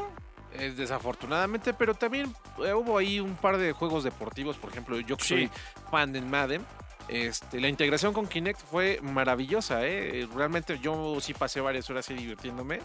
[0.60, 2.34] Es desafortunadamente, pero también
[2.66, 5.30] eh, hubo ahí un par de juegos deportivos, por ejemplo, yo que Sí.
[5.36, 5.50] soy
[5.92, 6.66] fan de Madden.
[7.08, 10.28] Este, la integración con Kinect fue maravillosa, ¿eh?
[10.34, 12.80] Realmente yo sí pasé varias horas ahí divirtiéndome,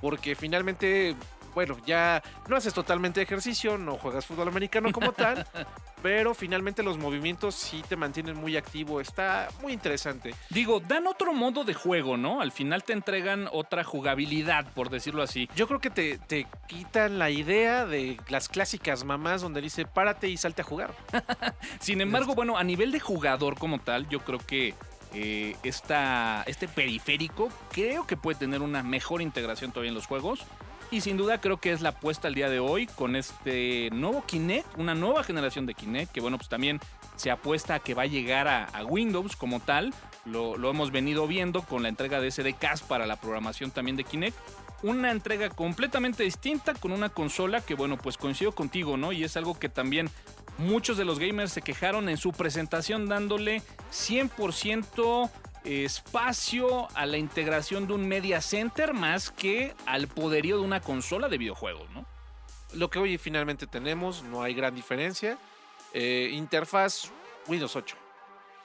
[0.00, 1.14] porque finalmente,
[1.54, 5.46] bueno, ya no haces totalmente ejercicio, no juegas fútbol americano como tal,
[6.02, 10.34] pero finalmente los movimientos sí te mantienen muy activo, está muy interesante.
[10.50, 12.40] Digo, dan otro modo de juego, ¿no?
[12.40, 15.48] Al final te entregan otra jugabilidad, por decirlo así.
[15.54, 20.28] Yo creo que te, te quitan la idea de las clásicas mamás donde dice párate
[20.28, 20.94] y salte a jugar.
[21.80, 24.74] Sin embargo, bueno, a nivel de jugador como tal, yo creo que
[25.12, 30.44] eh, esta- este periférico creo que puede tener una mejor integración todavía en los juegos.
[30.92, 34.24] Y sin duda creo que es la apuesta al día de hoy con este nuevo
[34.26, 36.80] Kinect, una nueva generación de Kinect, que bueno, pues también
[37.14, 39.94] se apuesta a que va a llegar a, Windows como tal.
[40.24, 44.02] Lo, lo hemos venido viendo con la entrega de SDKs para la programación también de
[44.02, 44.36] Kinect.
[44.82, 49.12] Una entrega completamente distinta con una consola que, bueno, pues coincido contigo, ¿no?
[49.12, 50.10] Y es algo que también
[50.58, 55.30] muchos de los gamers se quejaron en su presentación dándole 100%
[55.64, 61.28] espacio a la integración de un media center más que al poderío de una consola
[61.28, 62.06] de videojuegos, ¿no?
[62.74, 65.38] Lo que hoy finalmente tenemos, no hay gran diferencia.
[65.92, 67.10] Eh, interfaz
[67.48, 67.96] Windows 8,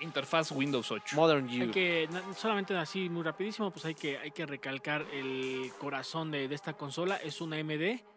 [0.01, 1.15] Interfaz Windows 8.
[1.15, 1.71] Modern Hay U.
[1.71, 6.55] que, solamente así muy rapidísimo, pues hay que, hay que recalcar el corazón de, de
[6.55, 8.14] esta consola, es una AMD.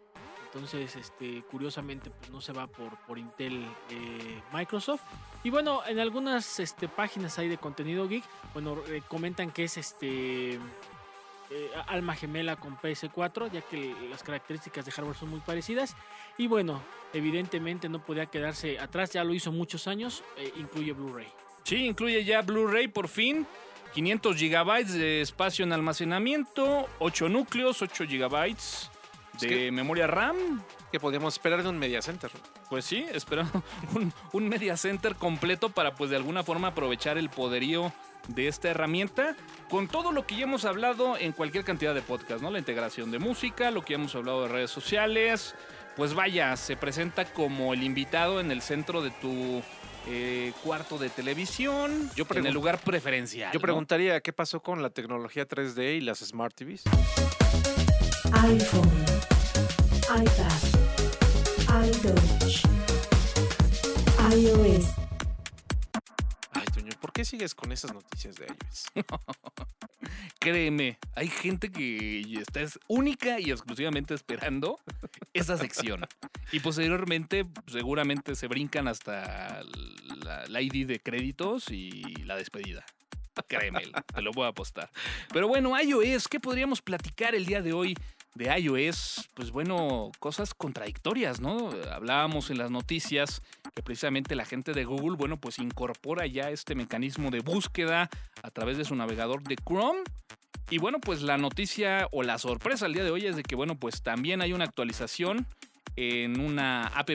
[0.52, 5.02] Entonces, este, curiosamente, pues no se va por, por Intel eh, Microsoft.
[5.44, 9.76] Y bueno, en algunas este, páginas ahí de contenido geek, bueno, eh, comentan que es
[9.76, 15.94] este eh, alma gemela con PS4, ya que las características de hardware son muy parecidas.
[16.38, 16.82] Y bueno,
[17.12, 20.24] evidentemente no podía quedarse atrás, ya lo hizo muchos años,
[20.56, 21.28] incluye Blu-ray.
[21.64, 23.46] Sí, incluye ya Blu-ray por fin.
[23.94, 28.97] 500 gigabytes de espacio en almacenamiento, 8 núcleos, 8 gigabytes Es
[29.40, 30.62] de que- memoria RAM.
[30.90, 32.30] Que podríamos esperar de un media center.
[32.70, 33.62] Pues sí, esperando
[33.94, 37.92] un, un media center completo para pues de alguna forma aprovechar el poderío
[38.28, 39.36] de esta herramienta
[39.70, 42.50] con todo lo que ya hemos hablado en cualquier cantidad de podcast, ¿no?
[42.50, 45.54] La integración de música, lo que ya hemos hablado de redes sociales.
[45.96, 49.62] Pues vaya, se presenta como el invitado en el centro de tu
[50.06, 53.50] eh, cuarto de televisión, Yo en el lugar preferencial.
[53.52, 53.62] Yo ¿no?
[53.62, 56.84] preguntaría qué pasó con la tecnología 3D y las Smart TVs.
[58.32, 58.90] iPhone,
[60.08, 62.64] iPad, iTouch,
[64.32, 64.86] iOS,
[66.52, 68.86] Ay, Toño, ¿por qué sigues con esas noticias de iOS?
[70.40, 74.80] Créeme, hay gente que está es única y exclusivamente esperando
[75.34, 76.06] esa sección.
[76.52, 79.62] Y posteriormente, seguramente se brincan hasta
[80.24, 82.86] la, la ID de créditos y la despedida.
[83.46, 83.82] Créeme,
[84.14, 84.90] te lo voy a apostar.
[85.34, 87.94] Pero bueno, iOS, ¿qué podríamos platicar el día de hoy
[88.34, 89.28] de iOS?
[89.34, 91.70] Pues bueno, cosas contradictorias, ¿no?
[91.92, 93.42] Hablábamos en las noticias
[93.74, 98.08] que precisamente la gente de Google, bueno, pues incorpora ya este mecanismo de búsqueda
[98.42, 100.00] a través de su navegador de Chrome.
[100.70, 103.56] Y bueno, pues la noticia o la sorpresa el día de hoy es de que,
[103.56, 105.46] bueno, pues también hay una actualización
[105.96, 107.10] en una app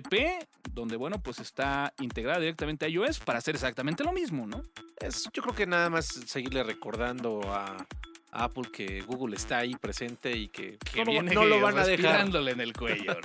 [0.71, 4.63] donde, bueno, pues está integrada directamente a iOS para hacer exactamente lo mismo, ¿no?
[4.99, 7.85] Es, yo creo que nada más seguirle recordando a
[8.33, 11.77] Apple que Google está ahí presente y que, Que no, lo- viene no lo van
[11.77, 12.01] a dejar.
[12.05, 13.15] respirándole en el cuello,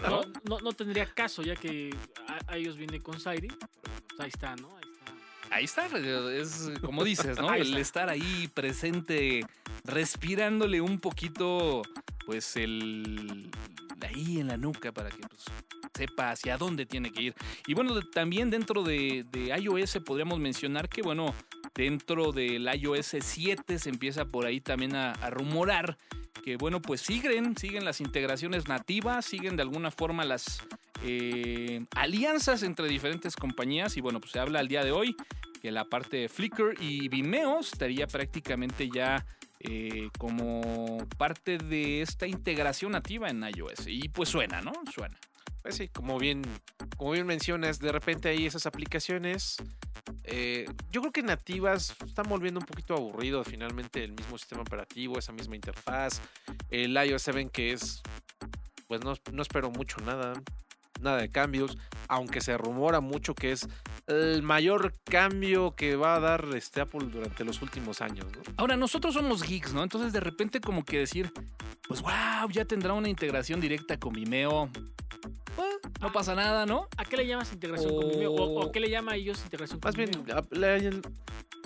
[0.44, 0.72] No, ¿no?
[0.72, 1.94] tendría caso, ya que
[2.26, 3.48] a, a ellos viene con Siri.
[3.48, 4.68] Pues ahí está, ¿no?
[4.76, 5.86] Ahí está.
[5.86, 7.52] Ahí está, es como dices, ¿no?
[7.54, 9.46] El estar ahí presente,
[9.84, 11.82] respirándole un poquito,
[12.26, 13.50] pues el
[14.02, 15.44] ahí en la nuca para que pues,
[15.94, 17.34] sepa hacia dónde tiene que ir.
[17.66, 21.34] Y bueno, también dentro de, de iOS podríamos mencionar que, bueno,
[21.78, 25.96] dentro del iOS 7 se empieza por ahí también a, a rumorar
[26.44, 30.60] que, bueno, pues siguen, siguen las integraciones nativas, siguen de alguna forma las
[31.04, 35.14] eh, alianzas entre diferentes compañías y bueno, pues se habla al día de hoy
[35.62, 39.24] que la parte de Flickr y Vimeo estaría prácticamente ya
[39.60, 43.86] eh, como parte de esta integración nativa en iOS.
[43.86, 44.72] Y pues suena, ¿no?
[44.92, 45.16] Suena.
[45.62, 46.42] Pues sí, como bien,
[46.96, 49.56] como bien mencionas, de repente hay esas aplicaciones.
[50.24, 55.18] Eh, yo creo que nativas están volviendo un poquito aburrido finalmente el mismo sistema operativo,
[55.18, 56.20] esa misma interfaz.
[56.70, 58.02] El iOS 7 que es,
[58.86, 60.32] pues no, no espero mucho nada,
[61.00, 63.68] nada de cambios, aunque se rumora mucho que es
[64.06, 68.26] el mayor cambio que va a dar este Apple durante los últimos años.
[68.26, 68.42] ¿no?
[68.56, 69.82] Ahora, nosotros somos geeks, ¿no?
[69.82, 71.30] Entonces de repente como que decir,
[71.86, 74.70] pues wow, ya tendrá una integración directa con Vimeo.
[75.56, 75.68] Pues,
[76.00, 76.86] no pasa nada, ¿no?
[76.96, 78.32] ¿A qué le llamas integración con Vimeo?
[78.32, 80.46] ¿O, o O- qué le llama a ellos integración con Más bien, Vimeo?
[80.50, 81.00] la, la-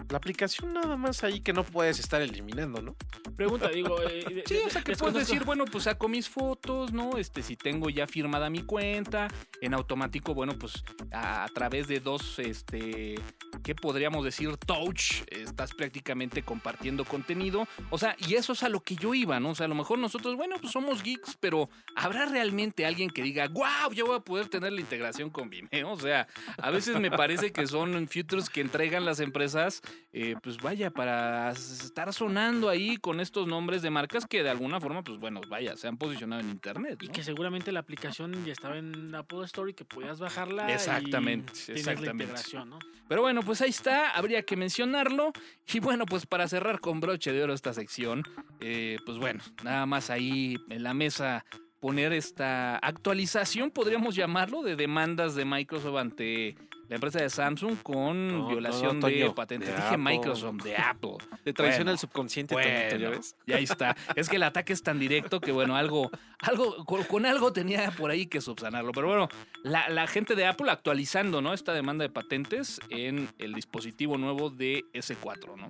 [0.09, 2.97] la aplicación nada más ahí que no puedes estar eliminando, ¿no?
[3.37, 4.01] Pregunta, digo.
[4.03, 7.17] eh, de- Sí, o sea que puedes decir, bueno, pues saco mis fotos, ¿no?
[7.19, 9.29] Este, si tengo ya firmada mi cuenta,
[9.61, 13.15] en automático, bueno, pues a, a través de dos, este,
[13.63, 14.57] ¿qué podríamos decir?
[14.57, 17.67] Touch, estás prácticamente compartiendo contenido.
[17.91, 19.51] O sea, y eso es a lo que yo iba, ¿no?
[19.51, 23.23] O sea, a lo mejor nosotros, bueno, pues somos geeks, pero ¿habrá realmente alguien que
[23.23, 25.91] diga, wow, yo voy a poder tener la integración con Vimeo?
[25.91, 26.27] O sea,
[26.59, 29.83] a veces me parece que son features que entregan las empresas,
[30.15, 34.79] eh, pues vaya, para estar sonando ahí con estos nombres de marcas que de alguna
[34.81, 37.03] forma, pues bueno, vaya, se han posicionado en Internet.
[37.03, 40.69] Y que seguramente la aplicación ya estaba en Apple Store y que podías bajarla.
[40.69, 42.25] y Exactamente, tienes la exactamente.
[42.25, 42.79] integración, ¿no?
[43.09, 45.33] Pero bueno, pues ahí está, habría que mencionarlo.
[45.73, 48.23] Y bueno, pues para cerrar con broche de oro esta sección,
[48.61, 51.45] eh, pues bueno, nada más ahí en la mesa
[51.83, 56.57] poner esta actualización, podríamos llamarlo, de demandas de Microsoft ante
[56.89, 59.69] la empresa de Samsung con No, violación no, de Toño, patentes.
[59.71, 59.99] de Dije Apple.
[59.99, 61.17] Microsoft, de Apple.
[61.45, 63.35] Te traiciona Bueno, el subconsciente, Toñito, ¿ya Bueno, ves?
[63.47, 63.97] y ahí está.
[64.15, 67.91] Es que el ataque es tan directo que, bueno, algo, algo con, con algo tenía
[67.91, 68.93] por ahí que subsanarlo.
[68.93, 69.29] Pero bueno,
[69.65, 71.53] la, la gente de Apple actualizando, ¿no?
[71.53, 75.69] Esta demanda de patentes en el dispositivo nuevo de S4, ¿no?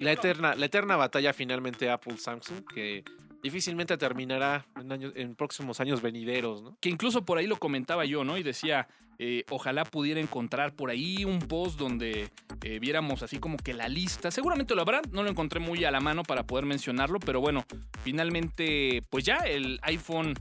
[0.00, 3.04] La eterna, la eterna batalla finalmente Apple-Samsung, que
[3.42, 4.66] difícilmente terminará
[5.14, 6.76] en, próximos años venideros, ¿no?
[6.80, 8.36] Que incluso por ahí lo comentaba yo, ¿no?
[8.36, 12.30] Y decía, eh, ojalá pudiera encontrar por ahí un post donde
[12.62, 14.30] eh, viéramos así como que la lista.
[14.30, 17.64] Seguramente lo habrá, no lo encontré muy a la mano para poder mencionarlo, pero bueno,
[18.02, 20.34] finalmente, pues ya el iPhone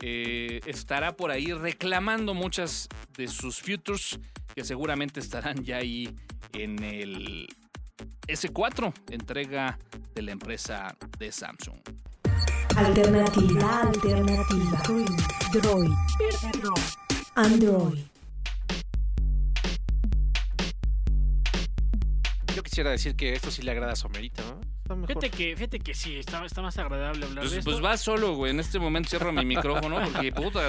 [0.00, 4.18] eh, estará por ahí reclamando muchas de sus futures
[4.54, 6.10] que seguramente estarán ya ahí
[6.52, 7.46] en el
[8.26, 9.78] S4, entrega
[10.14, 11.78] de la empresa de Samsung.
[12.76, 14.82] Alternativa, alternativa.
[15.52, 15.90] Droid.
[17.34, 17.98] Android.
[22.54, 24.75] Yo quisiera decir que esto sí le agrada a Somerita, ¿no?
[25.06, 27.70] Fíjate que, fíjate que sí, está, está más agradable hablar de Pues, esto.
[27.70, 28.50] pues va solo, güey.
[28.52, 30.60] En este momento cierro mi micrófono porque, puta,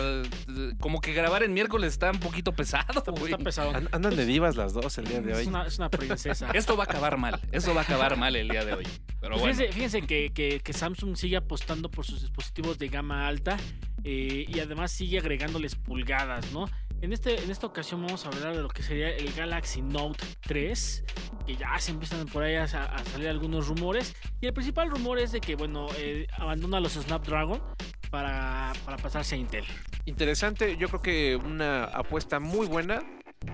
[0.80, 3.32] como que grabar en miércoles está un poquito pesado, Está, güey.
[3.32, 3.75] está pesado.
[3.75, 5.47] An- Andan de divas las dos el día de Es hoy.
[5.47, 6.49] una, es una princesa.
[6.53, 7.39] Esto va a acabar mal.
[7.51, 8.88] Esto va a acabar mal el día de hoy.
[9.19, 9.56] Pero Pues bueno.
[9.56, 13.58] fíjense, fíjense que, que- que Samsung sigue apostando por sus dispositivos de gama alta
[14.03, 16.65] eh, y además sigue agregándoles pulgadas, ¿no?
[17.01, 20.23] En, este, en esta ocasión vamos a hablar de lo que sería el Galaxy Note
[20.41, 21.03] 3,
[21.45, 24.15] que ya se empiezan por ahí a, salir algunos rumores.
[24.41, 27.62] Y el principal rumor es de que, bueno, eh, abandona los Snapdragon
[28.10, 29.65] para, para pasarse a Intel.
[30.05, 33.03] Interesante, yo creo que una apuesta muy buena.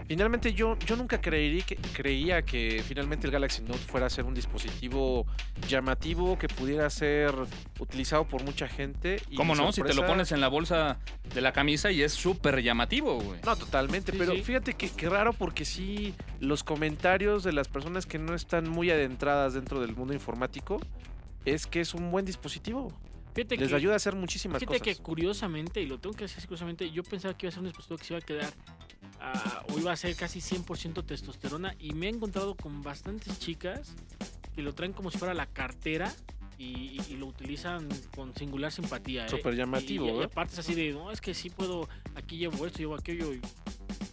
[0.08, 4.26] Finalmente yo, yo nunca creerí que, creía que finalmente el Galaxy Note fuera a ser
[4.26, 5.26] un dispositivo
[5.68, 7.34] llamativo que pudiera ser
[7.80, 9.22] utilizado por mucha gente.
[9.30, 9.72] y ¿Cómo no?
[9.72, 11.00] Si te lo pones en la bolsa
[11.34, 13.40] de la camisa y es súper llamativo, güey.
[13.46, 14.42] No, totalmente, Sí, pero sí.
[14.44, 18.90] fíjate que, que raro porque sí, los comentarios de las personas que no están muy
[18.90, 20.80] adentradas dentro del mundo informático
[21.46, 22.92] es que es un buen dispositivo.
[23.34, 24.98] Fíjate Les que- ayuda a hacer muchísimas Fíjate cosas.
[24.98, 27.66] que curiosamente, y lo tengo que decir curiosamente, yo pensaba que iba a ser un
[27.66, 28.54] dispositivo que se iba a quedar
[29.24, 33.94] ah, o iba a ser casi 100% testosterona y me he encontrado con bastantes chicas
[34.56, 36.14] que lo traen como si fuera la cartera
[36.60, 39.26] y, y- y lo utilizan con singular simpatía.
[39.26, 39.30] ¿eh?
[39.30, 40.26] Súper llamativo, Y, y- y ¿eh?
[40.26, 43.34] aparte es así de, no, es que sí puedo, aquí llevo esto, llevo aquello.
[43.34, 43.42] Y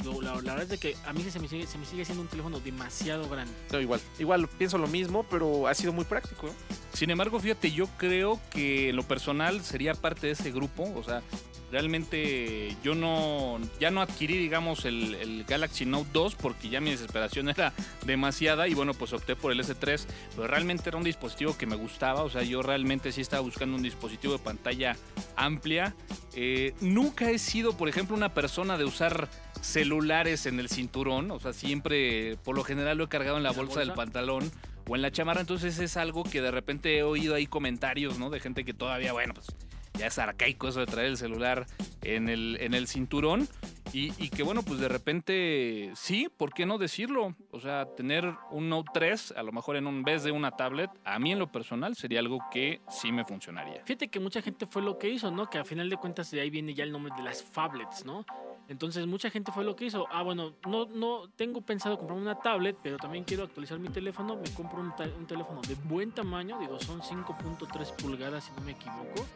[0.04, 2.22] lo- la, la verdad es que a mí se me, sigue, se me sigue siendo
[2.22, 3.52] un teléfono demasiado grande.
[3.70, 6.48] No, igual, igual pienso lo mismo, pero ha sido muy práctico.
[6.48, 6.52] ¿eh?
[6.94, 10.90] Sin embargo, fíjate, yo creo que lo personal sería parte de ese grupo.
[10.96, 11.22] O sea,
[11.70, 16.90] realmente yo no, ya no adquirí, digamos, el, el Galaxy Note 2 porque ya mi
[16.90, 17.72] desesperación era
[18.04, 20.04] demasiada y bueno, pues opté por el S3.
[20.34, 22.22] Pero realmente era un dispositivo que me gustaba.
[22.22, 24.96] O sea, yo realmente sí estaba buscando un dispositivo de pantalla
[25.36, 25.94] amplia.
[26.34, 29.28] Eh, nunca he sido, por ejemplo, una persona de usar
[29.60, 31.30] celulares en el cinturón.
[31.30, 33.88] O sea, siempre, por lo general, lo he cargado en la ¿En la bolsa del
[33.90, 34.02] bolsa?
[34.04, 34.50] pantalón
[34.88, 35.40] o en la chamarra.
[35.40, 38.30] Entonces es algo que de repente he oído ahí comentarios, ¿no?
[38.30, 39.46] De gente que todavía, bueno, pues
[39.94, 41.66] ya es arcaico eso de traer el celular
[42.02, 43.48] en el, en el cinturón.
[43.92, 47.34] Y, y que bueno, pues de repente, sí, ¿por qué no decirlo?
[47.50, 50.90] O sea, tener un Note 3, a lo mejor en un vez de una tablet,
[51.04, 53.82] a mí en lo personal sería algo que sí me funcionaría.
[53.84, 55.50] Fíjate que mucha gente fue lo que hizo, ¿no?
[55.50, 58.24] Que a final de cuentas de ahí viene ya el nombre de las phablets, ¿no?
[58.68, 60.06] Entonces mucha gente fue lo que hizo.
[60.12, 64.36] Ah, bueno, no, no tengo pensado comprarme una tablet, pero también quiero actualizar mi teléfono.
[64.36, 68.70] Me compro un, un teléfono de buen tamaño, digo, son 5.3 pulgadas si no me
[68.70, 69.26] equivoco.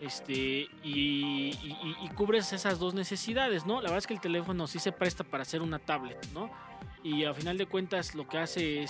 [0.00, 3.76] Este, y, cubres esas dos necesidades, ¿no?
[3.76, 6.50] La verdad es que el teléfono sí se presta para hacer una tablet, ¿no?
[7.02, 8.86] Y a final de cuentas lo que hace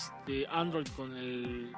[0.50, 1.72] Android con el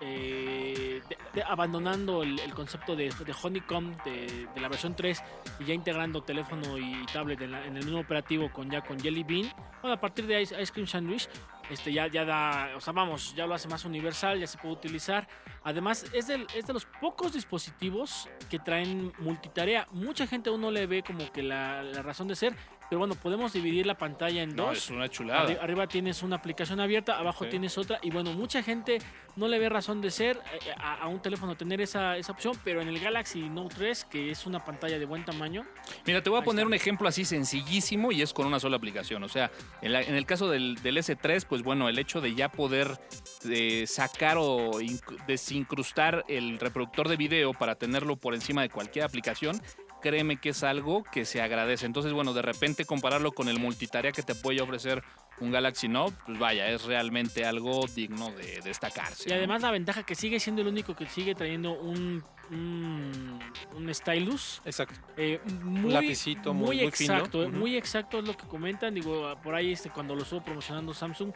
[0.00, 1.00] eh,
[1.46, 3.10] abandonando el, concepto de,
[3.42, 5.22] Honeycomb de, la versión 3
[5.60, 9.22] y ya integrando teléfono y tablet en, la- el mismo operativo con ya con Jelly
[9.22, 9.52] Bean.
[9.80, 11.28] Bueno, a partir de Ice Cream Sandwich,
[11.70, 14.74] este ya, ya da, o sea, vamos, ya lo hace más universal, ya se puede
[14.74, 15.26] utilizar.
[15.62, 19.86] Además, es, del- es de los pocos dispositivos que traen multitarea.
[19.92, 22.54] Mucha gente aún no le ve como que la, la razón de ser,
[22.94, 24.78] pero bueno, podemos dividir la pantalla en No, dos.
[24.78, 25.48] es una chulada.
[25.48, 27.50] Arri- arriba tienes una aplicación abierta, abajo Sí.
[27.50, 27.98] tienes otra.
[28.02, 28.98] Y bueno, mucha gente
[29.34, 32.56] no le ve razón de ser eh, a, a un teléfono tener esa, esa opción,
[32.62, 35.66] pero en el Galaxy Note 3, que es una pantalla de buen tamaño,
[36.06, 36.68] Mira, te voy a poner está.
[36.68, 39.24] un ejemplo así sencillísimo y es con una sola aplicación.
[39.24, 39.50] O sea,
[39.82, 42.96] en, la- en el caso del, del S3, pues bueno, el hecho de ya poder
[43.50, 49.04] eh, sacar o inc- desincrustar el reproductor de video para tenerlo por encima de cualquier
[49.04, 49.60] aplicación,
[50.04, 51.86] créeme que es algo que se agradece.
[51.86, 55.02] Entonces, bueno, de repente compararlo con el multitarea que te puede ofrecer
[55.40, 59.24] un Galaxy Note, pues vaya, es realmente algo digno de destacarse.
[59.26, 59.36] Y ¿no?
[59.36, 63.40] además la ventaja que sigue siendo el único que sigue trayendo un, un,
[63.74, 64.60] un stylus.
[64.66, 65.00] Exacto.
[65.16, 67.14] eh, muy, lapicito muy- muy fino.
[67.14, 67.56] exacto, eh, Ujú.
[67.56, 68.92] muy exacto es lo que comentan.
[68.94, 71.32] Digo, por ahí este, cuando lo estuvo promocionando Samsung,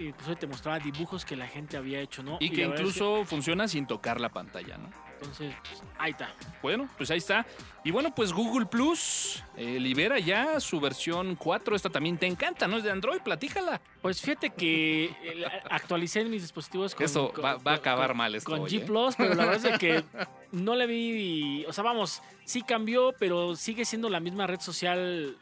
[0.00, 2.36] incluso te mostraba dibujos que la gente había hecho, ¿no?
[2.40, 4.90] y que es incluso funciona sin tocar la pantalla, ¿no?
[5.22, 6.32] Entonces, pues, ahí está.
[6.62, 7.46] Bueno, pues ahí está.
[7.84, 11.74] Y bueno, pues Google Plus eh, libera ya su versión 4.
[11.74, 12.76] Esta también te encanta, ¿no?
[12.76, 13.80] Es de Android, platíjala.
[14.00, 18.34] Pues fíjate que eh, actualicé mis dispositivos con, Eso va, va a acabar con- mal
[18.34, 18.50] esto.
[18.50, 18.84] con hoy, G ¿eh?
[18.86, 20.04] Plus, pero la verdad es que
[20.52, 25.36] no le vi, o sea, vamos, sí cambió, pero sigue siendo la misma red social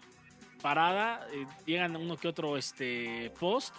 [0.62, 1.26] parada.
[1.32, 3.74] eh, llegan uno que otro este post.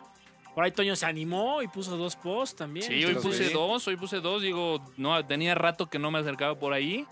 [0.55, 2.85] Por ahí Toño se animó y puso dos posts también.
[2.85, 4.41] Sí, hoy puse dos, hoy puse dos.
[4.41, 7.05] Digo, no, tenía rato que no me acercaba por ahí.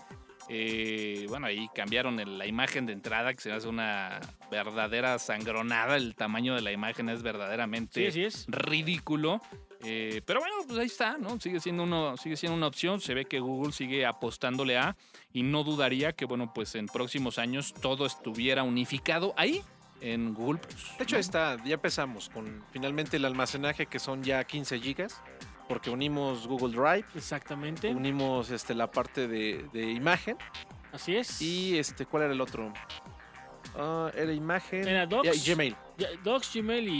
[0.52, 4.20] Eh, bueno, ahí cambiaron el- la imagen de entrada, que se me hace una
[4.50, 5.96] verdadera sangronada.
[5.96, 8.46] El tamaño de la imagen es Sí, verdaderamente es.
[8.48, 9.40] ridículo.
[9.82, 11.40] Eh, pero bueno, pues ahí está, ¿no?
[11.40, 13.00] Sigue siendo, uno, sigue siendo una opción.
[13.00, 14.96] Se ve que Google sigue apostándole a
[15.32, 19.62] y no dudaría que, bueno, pues en próximos años todo estuviera unificado ahí
[20.00, 20.92] en Google Plus.
[20.98, 25.20] De hecho, está, ya empezamos con finalmente el almacenaje que son ya 15 gigas,
[25.68, 27.88] porque unimos Google Drive, Exactamente.
[27.94, 30.36] unimos este, la parte de, de imagen
[30.92, 31.40] Así es.
[31.42, 32.72] y este, ¿cuál era el otro?
[33.76, 35.46] Ah, era imagen Era Docs.
[35.46, 35.76] Gmail.
[36.24, 36.92] Docs, Gmail y,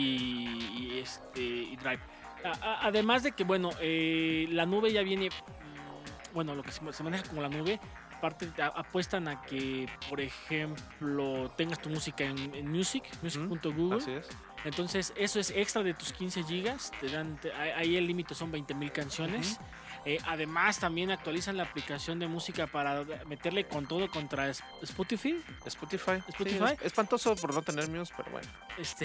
[0.78, 2.00] y, este, y Drive.
[2.44, 6.70] A- a- además de que, bueno, eh, la nube ya viene, mm, bueno, lo que
[6.70, 7.80] se, se maneja como la nube,
[8.20, 13.96] aparte a- apuestan a que, por ejemplo, tengas tu música en, en Music, music.google.
[13.98, 14.28] Así es.
[14.64, 16.92] Entonces, eso es extra de tus 15 gigas.
[17.00, 19.58] Te dan, te- ahí- el límite son 20.000 canciones.
[20.06, 24.48] Eh, además, también actualizan la aplicación de música para meterle con todo contra
[24.82, 25.36] Spotify.
[25.66, 26.12] Spotify.
[26.16, 26.64] Sí, Spotify.
[26.80, 28.48] es- espantoso por no tener Muse, pero bueno.
[28.78, 29.04] Este,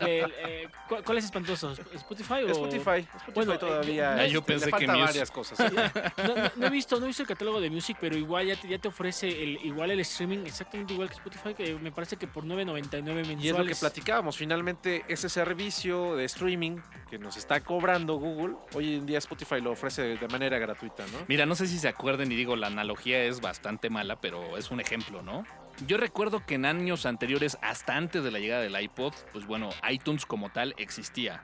[0.00, 1.72] el, eh, ¿cuál, cuál es espantoso?
[1.94, 2.48] ¿Spotify o...?
[2.48, 3.00] Spotify.
[3.00, 4.14] Spotify Bueno, eh, todavía.
[4.16, 5.04] no- Ah, yo este, pensé le que falta Muse.
[5.06, 5.58] varias cosas.
[6.18, 8.56] No, no- no he visto, no he visto el catálogo de Music, pero igual ya
[8.56, 12.16] te, ya te ofrece el, igual el streaming exactamente igual que Spotify, que me parece
[12.16, 13.44] que por 9.99 mensuales.
[13.44, 14.36] Y es lo que platicábamos.
[14.36, 16.78] Finalmente, ese servicio de streaming
[17.10, 21.18] que nos está cobrando Google, hoy en día Spotify lo ofrece de manera gratuita, ¿no?
[21.28, 24.70] Mira, no sé si se acuerden y digo, la analogía es bastante mala, pero es
[24.70, 25.44] un ejemplo, ¿no?
[25.86, 29.70] Yo recuerdo que en años anteriores, hasta antes de la llegada del iPod, pues bueno,
[29.90, 31.42] iTunes como tal existía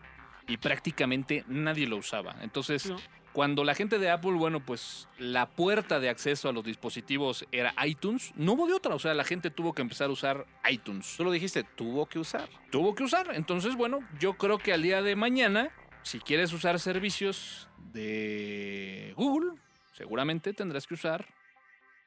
[0.49, 2.35] y prácticamente nadie lo usaba.
[2.43, 2.97] Entonces, No.
[3.33, 7.73] cuando la gente de Apple, bueno, pues la puerta de acceso a los dispositivos era
[7.87, 11.15] iTunes, no hubo de otra, o sea, la gente tuvo que empezar a usar iTunes.
[11.17, 12.49] Tú lo dijiste, tuvo que usar.
[12.71, 13.31] Tuvo que usar.
[13.35, 15.71] Entonces, bueno, yo creo que al día de mañana,
[16.05, 19.59] si quieres usar servicios de Google,
[19.93, 21.27] seguramente tendrás que usar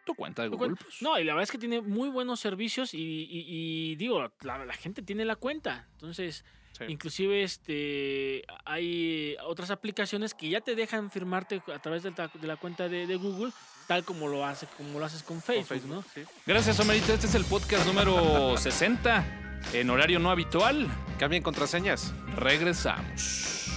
[0.06, 0.76] tu cuenta de Google.
[0.76, 1.02] Plus.
[1.02, 3.46] No, y la verdad es que tiene muy buenos servicios y, y-
[3.92, 5.88] y digo, la, la gente tiene la cuenta.
[5.94, 6.84] Entonces, Sí.
[6.90, 12.48] inclusive este hay otras aplicaciones que ya te dejan firmarte a través de la, de
[12.48, 13.52] la cuenta de, de Google,
[13.88, 16.04] tal como lo hace, como lo haces con Con Facebook, ¿no?
[16.14, 16.22] sí.
[16.46, 17.14] Gracias, Omerito.
[17.14, 20.88] Este es el podcast número 60, en horario no habitual.
[21.18, 22.14] Cambien contraseñas.
[22.36, 23.72] Regresamos.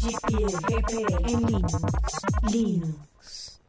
[0.00, 1.72] GPL, en Linux,
[2.50, 3.60] Linux.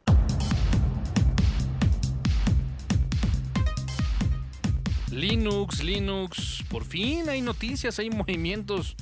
[5.12, 8.96] Linux, Linux, por fin hay noticias, hay movimientos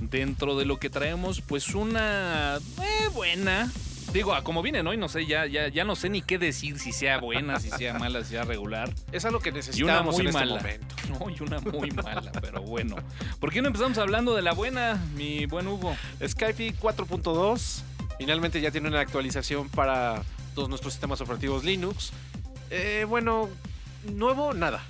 [0.00, 3.70] dentro de lo que traemos, pues una eh, buena.
[4.12, 6.78] Digo, a como viene hoy, no sé, ya, ya, ya no sé ni qué decir,
[6.80, 8.92] si sea buena, si sea mala, si sea regular.
[9.12, 10.56] Es algo que Y una necesitamos muy en este mala.
[10.56, 10.96] momento.
[11.10, 12.96] No, y una muy mala, pero bueno.
[13.40, 15.96] ¿Por qué no empezamos hablando de la buena, mi buen Hugo?
[16.24, 17.82] Skype 4.2
[18.18, 20.22] finalmente ya tiene una actualización para
[20.54, 22.12] todos nuestros sistemas operativos Linux.
[22.70, 23.48] Eh, bueno,
[24.04, 24.84] nuevo, nada.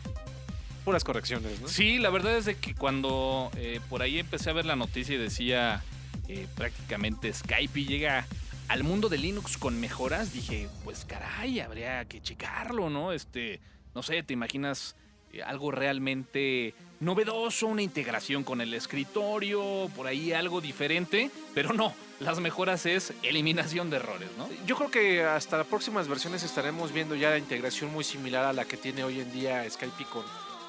[0.84, 1.68] Puras correcciones, ¿no?
[1.68, 5.14] Sí, la verdad es de que cuando eh, por ahí empecé a ver la noticia
[5.14, 5.82] y decía
[6.28, 8.26] eh, prácticamente Skype llega
[8.70, 13.10] al mundo de Linux con mejoras, dije, pues caray, habría que checarlo, ¿no?
[13.10, 13.58] Este,
[13.96, 14.94] no sé, ¿te imaginas
[15.32, 21.32] eh, algo realmente novedoso, una integración con el escritorio, por ahí algo diferente?
[21.52, 24.48] Pero no, las mejoras es eliminación de errores, ¿no?
[24.66, 28.52] Yo creo que hasta las próximas versiones estaremos viendo ya la integración muy similar a
[28.52, 30.22] la que tiene hoy en día Skype con,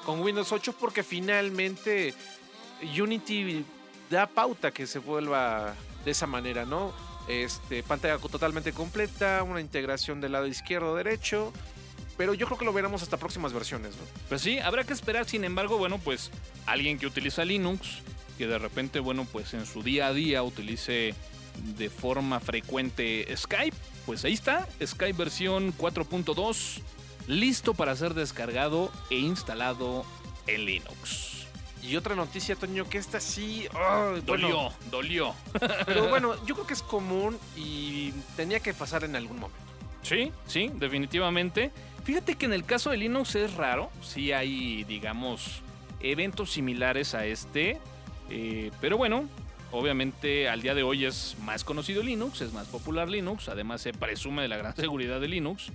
[0.04, 2.14] con Windows 8 porque finalmente
[3.00, 3.64] Unity
[4.10, 7.11] da pauta que se vuelva de esa manera, ¿no?
[7.28, 11.52] Este, pantalla totalmente completa, una integración del lado izquierdo derecho,
[12.16, 13.94] pero yo creo que lo veremos hasta próximas versiones.
[14.28, 16.30] Pues sí, habrá que esperar, sin embargo, bueno, pues
[16.66, 18.00] alguien que utiliza Linux,
[18.38, 21.14] que de repente, bueno, pues en su día a día utilice
[21.76, 26.80] de forma frecuente Skype, pues ahí está, Skype versión 4.2,
[27.28, 30.04] listo para ser descargado e instalado
[30.46, 31.31] en Linux.
[31.82, 33.66] Y otra noticia, Toño, que esta sí...
[33.72, 35.34] bueno, Dolió, dolió.
[35.84, 39.58] pero bueno, yo creo que es común y tenía que pasar en algún momento.
[40.02, 41.72] Sí, sí, definitivamente.
[42.04, 43.90] Fíjate que en el caso de Linux es raro.
[44.02, 45.60] Sí hay, digamos,
[46.00, 47.78] eventos similares a este.
[48.30, 49.28] eh, pero bueno,
[49.72, 53.48] obviamente al día de hoy es más conocido Linux, es más popular Linux.
[53.48, 55.70] Además se presume de la gran seguridad de Linux.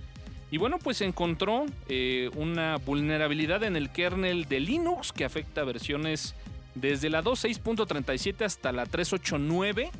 [0.50, 6.34] Y bueno, pues encontró eh, una vulnerabilidad en el kernel de Linux que afecta versiones
[6.74, 9.90] desde la 2.6.37 hasta la 3.8.9.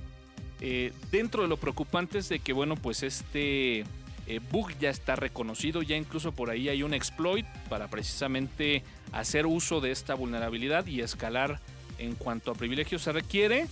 [0.60, 3.80] Eh, dentro de lo preocupante es de que, bueno, pues este
[4.26, 8.82] eh, bug ya está reconocido, ya incluso por ahí hay un exploit para precisamente
[9.12, 11.60] hacer uso de esta vulnerabilidad y escalar
[11.98, 13.66] en cuanto a privilegios se requiere.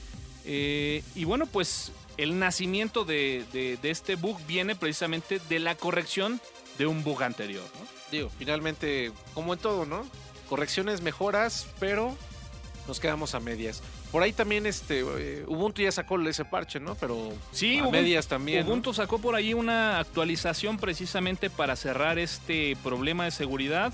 [0.45, 6.41] Y bueno, pues el nacimiento de- de este bug viene precisamente de la corrección
[6.79, 7.65] de un bug anterior.
[7.81, 7.87] ¿no?
[8.11, 10.07] Digo, finalmente, como en todo, ¿no?
[10.49, 12.17] Correcciones, mejoras, pero
[12.87, 13.83] nos quedamos a medias.
[14.13, 16.95] Por ahí también, este, eh, Ubuntu ya sacó ese parche, ¿no?
[16.95, 18.61] Pero Sí, a Ubuntu- medias también.
[18.65, 18.67] ¿no?
[18.73, 23.93] Ubuntu sacó por ahí una actualización precisamente para cerrar este problema de seguridad.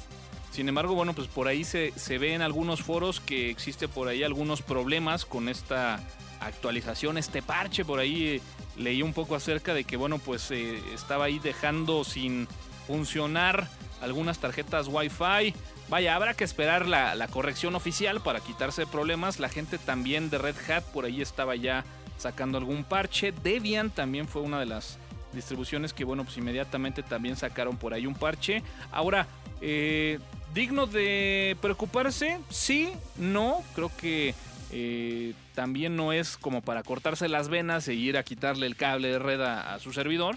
[0.53, 4.09] Sin embargo, bueno, pues por ahí se, se ve en algunos foros que existe por
[4.09, 5.99] ahí algunos problemas con esta
[6.41, 7.85] actualización, este parche.
[7.87, 8.41] Por ahí eh,
[8.77, 12.47] leí un poco acerca de que, bueno, pues eh, estaba ahí dejando sin
[12.87, 13.69] funcionar
[14.01, 15.55] algunas tarjetas Wi-Fi.
[15.89, 19.41] Vaya, habrá que esperar la, la corrección oficial para quitarse problemas.
[19.41, 21.85] La gente también de Red Hat por ahí estaba ya
[22.19, 23.33] sacando algún parche.
[23.33, 24.99] Debian también fue una de las
[25.33, 28.63] distribuciones que, bueno, pues inmediatamente también sacaron por ahí un parche.
[28.91, 29.27] Ahora,
[29.61, 30.19] eh,
[30.55, 34.35] digno de preocuparse, sí, no, creo que
[34.71, 39.09] eh, también no es como para cortarse las venas e ir a quitarle el cable
[39.09, 40.37] de red a, a su servidor.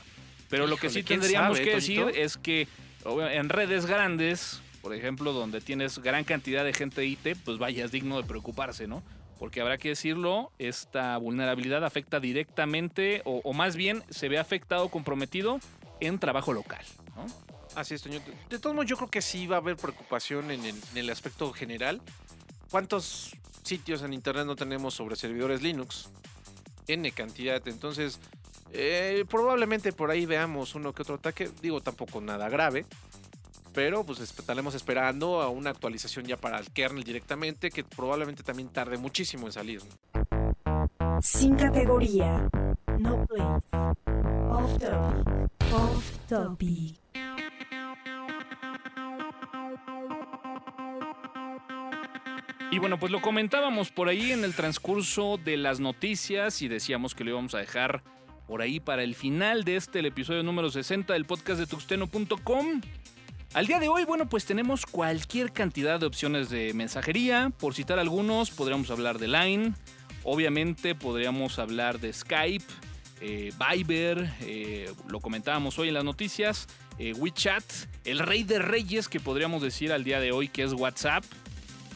[0.49, 2.67] Pero lo que sí Híjole, ¿quién tendríamos sabe, que decir es que
[3.31, 7.85] en redes grandes, por ejemplo, donde tienes gran cantidad de gente de IT, pues vaya,
[7.85, 9.03] es digno de preocuparse, ¿no?
[9.39, 14.89] Porque habrá que decirlo, esta vulnerabilidad afecta directamente, o, o más bien se ve afectado,
[14.89, 15.59] comprometido
[15.99, 16.85] en trabajo local,
[17.15, 17.25] ¿no?
[17.75, 18.19] Así es, Toño.
[18.21, 20.97] De- De todos modos, yo creo que sí va a haber preocupación en el, en
[20.97, 22.01] el aspecto general.
[22.71, 26.09] ¿Cuántos sitios en internet no tenemos sobre servidores Linux?
[26.87, 27.61] N cantidad.
[27.67, 28.19] Entonces,
[28.77, 31.49] eh, probablemente por ahí veamos uno que otro ataque.
[31.61, 32.85] Digo, tampoco nada grave.
[33.73, 38.69] Pero pues estaremos esperando a una actualización ya para el kernel directamente, que probablemente también
[38.69, 39.81] tarde muchísimo en salir.
[41.21, 42.47] Sin categoría.
[42.99, 43.95] No place.
[44.49, 45.73] Off topic.
[45.73, 46.95] Off topic.
[52.71, 57.15] Y bueno, pues lo comentábamos por ahí en el transcurso de las noticias y decíamos
[57.15, 58.03] que lo íbamos a dejar
[58.47, 62.81] por ahí para el final de este, episodio número 60 del podcast de tuxteno.com.
[63.53, 67.51] Al día de hoy, bueno, pues tenemos cualquier cantidad de opciones de mensajería.
[67.57, 69.73] Por citar algunos, podríamos hablar de Line.
[70.23, 72.65] Obviamente podríamos hablar de Skype,
[73.21, 76.67] eh, Viber, eh, lo comentábamos hoy en las noticias,
[76.97, 77.63] eh, WeChat,
[78.03, 81.23] el rey de reyes que podríamos decir al día de hoy que es WhatsApp.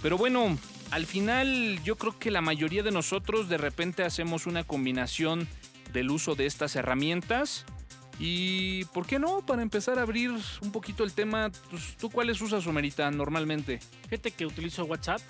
[0.01, 0.57] Pero bueno,
[0.91, 5.47] al final yo creo que la mayoría de nosotros de repente hacemos una combinación
[5.93, 7.65] del uso de estas herramientas.
[8.19, 9.45] Y, ¿por qué no?
[9.45, 10.31] Para empezar a abrir
[10.61, 13.79] un poquito el tema, pues, ¿tú cuáles usas, Somerita, normalmente?
[14.09, 15.21] Fíjate que utilizo WhatsApp.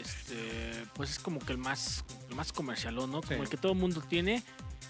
[0.00, 0.36] Este,
[0.94, 3.06] pues es como que el más, el más comercial, ¿no?
[3.08, 3.34] Como Sí.
[3.34, 4.42] el que todo el mundo tiene.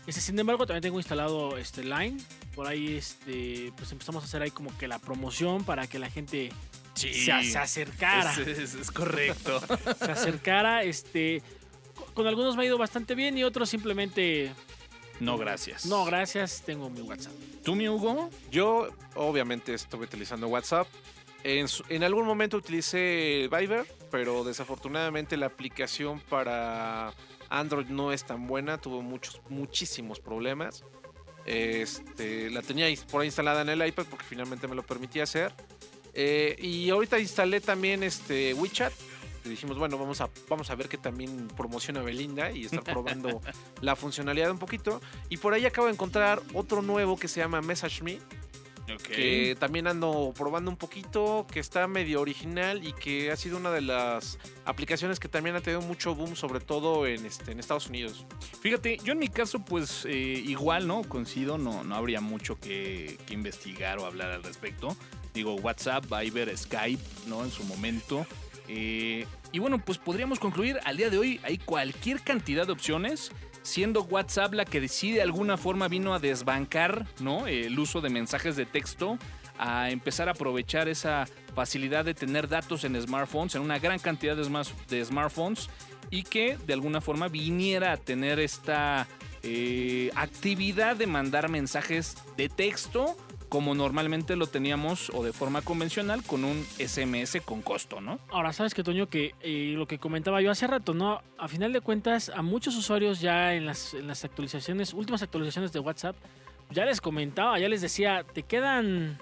[0.07, 2.19] Este, sin embargo, también tengo instalado este Line.
[2.55, 6.11] Por ahí, este, pues empezamos a hacer ahí como que la promoción para que la
[6.11, 6.53] gente
[6.95, 8.33] se, se acercara.
[8.33, 9.61] Es, es- es correcto.
[9.99, 10.83] se acercara.
[10.83, 11.43] Este,
[11.95, 14.53] co- con algunos me ha ido bastante bien y otros simplemente
[15.21, 15.87] no, gracias.
[15.87, 17.33] no, gracias, tengo mi WhatsApp.
[17.65, 18.31] ¿Tú, mi Hugo?
[18.51, 20.87] Yo, obviamente, estuve utilizando WhatsApp.
[21.45, 27.13] En, su- en algún momento utilicé Viber, pero desafortunadamente la aplicación para
[27.49, 28.79] Android no es tan buena.
[28.79, 30.85] Tuvo muchos, muchísimos problemas.
[31.47, 35.53] Este, la tenía por ahí instalada en el iPad porque finalmente me lo permitía hacer.
[36.15, 38.93] Eh, y ahorita instalé también este WeChat.
[39.49, 43.41] Dijimos, bueno, vamos a, vamos a ver que también promociona Belinda y estar probando
[43.81, 45.01] la funcionalidad un poquito.
[45.29, 48.19] Y por ahí acabo de encontrar otro nuevo que se llama Message Me
[48.97, 53.71] que también ando probando un poquito, que está medio original y que ha sido una
[53.71, 57.89] de las aplicaciones que también ha tenido mucho boom, sobre todo en, este, en Estados
[57.89, 58.25] Unidos.
[58.61, 61.03] Fíjate, yo en mi caso, pues eh, igual, ¿no?
[61.03, 64.97] Coincido, no, no habría mucho que, que investigar o hablar al respecto.
[65.35, 67.45] Digo, WhatsApp, Viber, Skype, ¿no?
[67.45, 68.27] En su momento.
[68.69, 73.33] Eh, y bueno, pues podríamos concluir, al día de hoy hay cualquier cantidad de opciones,
[73.63, 77.47] siendo WhatsApp la que decide de alguna forma vino a desbancar, ¿no?
[77.47, 79.19] El uso de mensajes de texto,
[79.59, 84.37] a empezar a aprovechar esa facilidad de tener datos en smartphones, en una gran cantidad
[84.37, 85.69] de, smartphones,
[86.11, 89.07] y que de alguna forma viniera a tener esta
[89.43, 93.17] eh, actividad de mandar mensajes de texto
[93.49, 98.19] como normalmente lo teníamos o de forma convencional con un SMS con costo, ¿no?
[98.31, 101.23] Ahora, sabes que Toño, que eh, lo que comentaba yo hace rato, ¿no?
[101.39, 105.73] A final de cuentas, a muchos usuarios ya en las, en las actualizaciones, últimas actualizaciones
[105.73, 106.17] de WhatsApp,
[106.71, 109.19] ya les comentaba, ya les decía, te quedan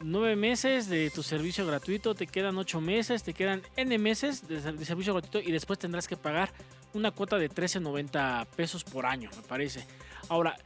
[0.00, 4.60] nueve meses de tu servicio gratuito, te quedan ocho meses, te quedan N meses de,
[4.60, 6.52] ser- de servicio gratuito y después tendrás que pagar
[6.94, 9.86] una cuota de 13.90 pesos por año, me parece.
[10.28, 10.56] Ahora,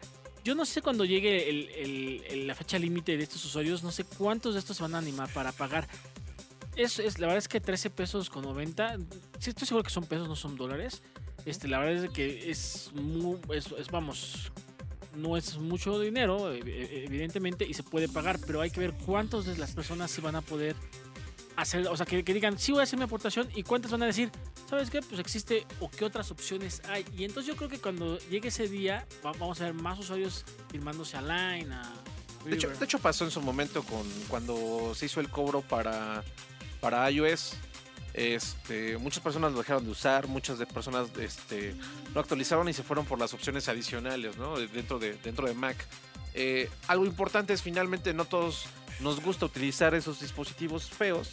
[0.45, 4.55] yo no sé cuando llegue el- la fecha límite de estos usuarios, no sé cuántos
[4.55, 5.89] de estos se van a animar para pagar.
[6.77, 8.97] Es, es, la verdad es que 13 pesos con 90,
[9.39, 11.03] sí estoy seguro que son pesos, no son dólares.
[11.45, 14.51] Este, la verdad es que es, mu- es, es, vamos,
[15.17, 18.93] no es mucho dinero, ev- ev- evidentemente, y se puede pagar, pero hay que ver
[19.05, 20.75] cuántos de las personas sí van a poder
[21.57, 24.03] hacer, o sea, que, que digan, sí voy a hacer mi aportación, y cuántas van
[24.03, 24.31] a decir,
[24.69, 25.01] ¿sabes qué?
[25.03, 27.05] Pues existe, o qué otras opciones hay.
[27.17, 30.45] Y entonces yo creo que cuando llegue ese día, va- vamos a ver más usuarios
[30.71, 31.83] firmándose a Line, a...
[32.45, 32.79] De hecho, River.
[32.79, 36.25] de hecho pasó en su momento con cuando se hizo el cobro para,
[36.81, 37.55] para iOS.
[38.15, 41.75] Este, muchas personas lo dejaron de usar, muchas de personas este,
[42.13, 44.59] lo actualizaron y se fueron por las opciones adicionales ¿no?
[44.59, 45.77] dentro, de, dentro de Mac.
[46.35, 48.65] Eh, algo importante es finalmente no todos
[49.01, 51.31] nos gusta utilizar esos dispositivos feos.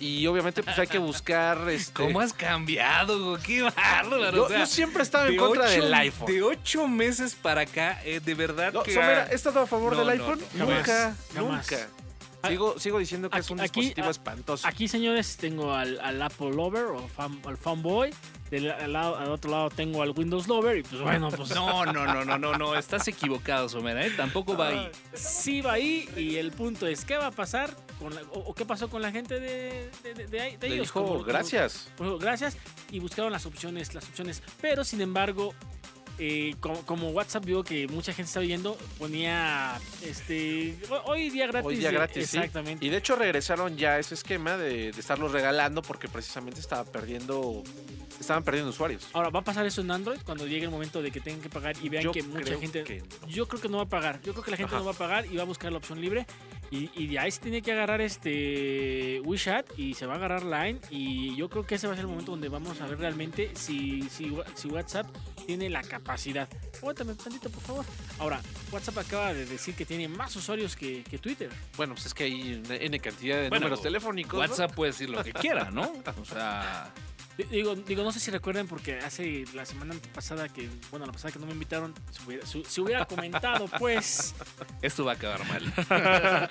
[0.00, 1.58] Y obviamente pues hay que buscar...
[1.68, 3.36] Este, ¿Cómo has cambiado?
[3.40, 4.30] ¡Qué bárbaro!
[4.32, 6.26] yo, o sea, yo siempre he estado en de contra ocho- del iPhone.
[6.32, 8.94] De ocho meses para acá, eh, de verdad No, que...
[8.94, 10.40] Somera, ¿he estado a favor No, del iPhone?
[10.54, 10.66] no.
[10.66, 11.88] Nunca, Jamás, nunca.
[12.48, 14.66] Sigo, sigo diciendo que es un dispositivo espantoso.
[14.66, 18.10] Aquí, señores, tengo al, al Apple Lover o fan- al Fanboy.
[18.50, 20.78] Del al, lado- al otro lado tengo al Windows Lover.
[20.78, 24.10] Y pues bueno, pues No, no, no, no, no, no, estás equivocado, Somera, ¿eh?
[24.16, 24.90] Tampoco va ahí.
[25.12, 26.08] sí va ahí.
[26.16, 27.76] Y el punto es: ¿qué va a pasar?
[27.98, 29.90] Con la- o, o qué pasó con la gente de,
[30.62, 30.80] ellos?
[30.80, 31.90] dijo, Como- como- gracias.
[31.98, 32.56] Bueno, gracias.
[32.90, 34.42] Y buscaron las opciones, las opciones.
[34.62, 35.54] Pero sin embargo,
[36.18, 41.46] eh, como, como WhatsApp vio que mucha gente estaba viendo, ponía este ho- hoy día
[41.46, 41.66] gratis.
[41.68, 42.36] Hoy día gratis, sí.
[42.38, 42.84] Exactamente.
[42.84, 46.84] Y de hecho regresaron ya a ese esquema de, de estarlos regalando porque precisamente estaba
[46.84, 47.62] perdiendo,
[48.20, 49.08] estaban perdiendo usuarios.
[49.12, 51.48] Ahora, ¿va a pasar eso en Android cuando llegue el momento de que tengan que
[51.48, 52.84] pagar y vean Yo que mucha gente...
[52.84, 53.28] que no.
[53.28, 54.20] Yo creo que no va a pagar.
[54.22, 54.80] Yo creo que la gente Ajá.
[54.80, 56.26] no va a pagar y va a buscar la opción libre.
[56.70, 60.44] Y, y de ahí se tiene que agarrar este WeChat y se va a agarrar
[60.44, 60.80] Line.
[60.90, 63.50] Y yo creo que ese va a ser el momento donde vamos a ver realmente
[63.54, 65.06] si, si, si WhatsApp
[65.46, 66.48] tiene la capacidad.
[66.78, 67.84] Aguántame tantito, por favor.
[68.18, 68.40] Ahora,
[68.70, 71.50] WhatsApp acaba de decir que tiene más usuarios que, que Twitter.
[71.76, 74.34] Bueno, pues es que hay N cantidad de Bueno, números telefónicos.
[74.34, 74.40] ¿no?
[74.40, 75.92] WhatsApp puede decir lo que quiera, ¿no?
[76.20, 76.92] O sea,
[77.50, 81.30] Digo, digo, no sé si recuerdan porque hace la semana pasada que, bueno, la pasada
[81.32, 84.34] que no me invitaron, se hubiera, su- se hubiera comentado, pues,
[84.82, 85.62] esto va a acabar mal.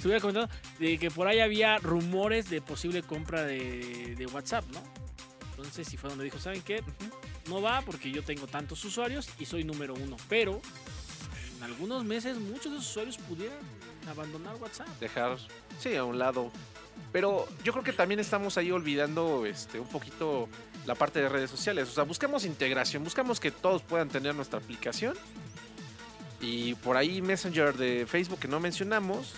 [0.00, 4.64] se hubiera comentado de que por ahí había rumores de posible compra de, de WhatsApp,
[4.72, 4.80] ¿no?
[5.50, 6.84] Entonces, sí fue donde dijo, ¿saben qué?
[7.48, 10.16] No va porque yo tengo tantos usuarios y soy número uno.
[10.28, 10.60] Pero
[11.56, 13.58] en algunos meses muchos de esos usuarios pudieran
[14.08, 14.86] abandonar WhatsApp.
[15.00, 15.36] Dejar,
[15.80, 16.52] sí, a un lado.
[17.12, 20.48] Pero yo creo que también estamos ahí olvidando este, un poquito
[20.86, 21.88] la parte de redes sociales.
[21.88, 25.14] O sea, buscamos integración, buscamos que todos puedan tener nuestra aplicación.
[26.40, 29.34] Y por ahí Messenger de Facebook que no mencionamos,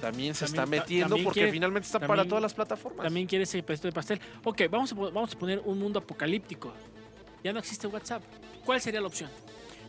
[0.00, 3.02] también se está También- metiendo porque quiere- finalmente está para todas las plataformas.
[3.04, 4.20] También quiere ese pedacito de pastel.
[4.44, 6.72] Ok, vamos a, vamos a poner un mundo apocalíptico.
[7.42, 8.22] Ya no existe WhatsApp.
[8.64, 9.30] ¿Cuál sería la opción?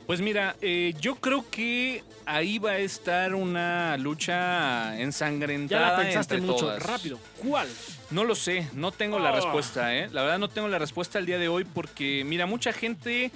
[0.05, 6.03] Pues mira, eh, yo creo que ahí va a estar una lucha Ya ensangrentada la
[6.03, 6.65] pensaste entre mucho.
[6.65, 6.83] todas.
[6.83, 7.19] Rápido.
[7.43, 7.67] ¿Cuál?
[8.11, 9.35] No lo sé, no tengo la Oh.
[9.35, 10.07] respuesta, ¿eh?
[10.11, 13.31] La verdad no tengo la respuesta al día de hoy porque, mira, mucha gente,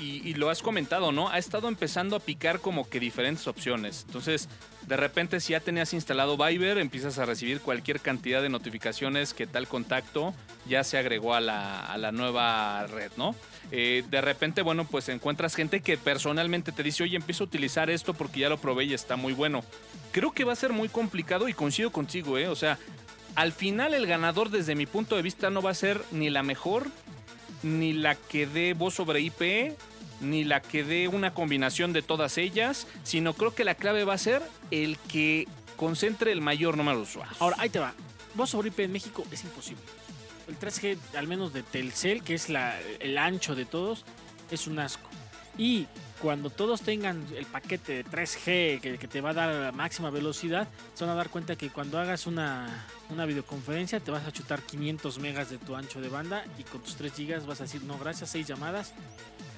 [0.00, 1.28] y, y lo has comentado, ¿no?
[1.28, 4.04] Ha estado empezando a picar como que diferentes opciones.
[4.06, 4.48] Entonces,
[4.86, 9.46] de repente, si ya tenías instalado Viber, empiezas a recibir cualquier cantidad de notificaciones que
[9.46, 10.32] tal contacto
[10.66, 13.34] ya se agregó a la, a la nueva red, ¿no?
[13.70, 17.90] Eh, de repente, bueno, pues encuentras gente que personalmente te dice, oye, empiezo a utilizar
[17.90, 19.62] esto porque ya lo probé y está muy bueno.
[20.12, 22.48] Creo que va a ser muy complicado y coincido contigo, ¿eh?
[22.48, 22.78] O sea,
[23.34, 26.42] al final el ganador desde mi punto de vista no va a ser ni la
[26.42, 26.86] mejor,
[27.62, 29.76] ni la que dé voz sobre IP,
[30.20, 34.14] ni la que dé una combinación de todas ellas, sino creo que la clave va
[34.14, 35.46] a ser el que
[35.76, 37.36] concentre el mayor número de usuarios.
[37.40, 37.94] Ahora, ahí te va.
[38.34, 39.82] Voz sobre IP en México es imposible.
[40.48, 44.04] El 3G, al menos de Telcel, que es el ancho de todos,
[44.50, 45.08] es un asco.
[45.58, 45.86] Y
[46.22, 50.08] cuando todos tengan el paquete de 3G que, que te va a dar la máxima
[50.10, 54.32] velocidad, se van a dar cuenta que cuando hagas una, una videoconferencia te vas a
[54.32, 57.64] chutar 500 megas de tu ancho de banda y con tus 3 gigas vas a
[57.64, 58.94] decir, no, gracias, 6 llamadas,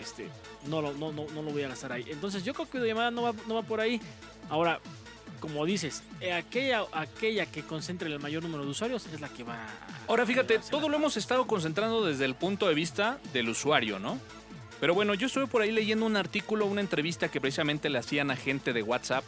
[0.00, 0.28] este,
[0.66, 2.04] no, lo- no, no, no lo voy a gastar ahí.
[2.08, 4.00] Entonces yo creo que videollamada no va, no va por ahí.
[4.48, 4.80] Ahora,
[5.40, 9.42] como dices, eh, aquella, aquella que concentre el mayor número de usuarios es la que
[9.42, 9.58] va
[10.06, 14.18] Ahora fíjate, todo lo hemos estado concentrando desde el punto de vista del usuario, ¿no?
[14.80, 18.30] Pero bueno, yo estuve por ahí leyendo un artículo, una entrevista que precisamente le hacían
[18.30, 19.24] a gente de WhatsApp,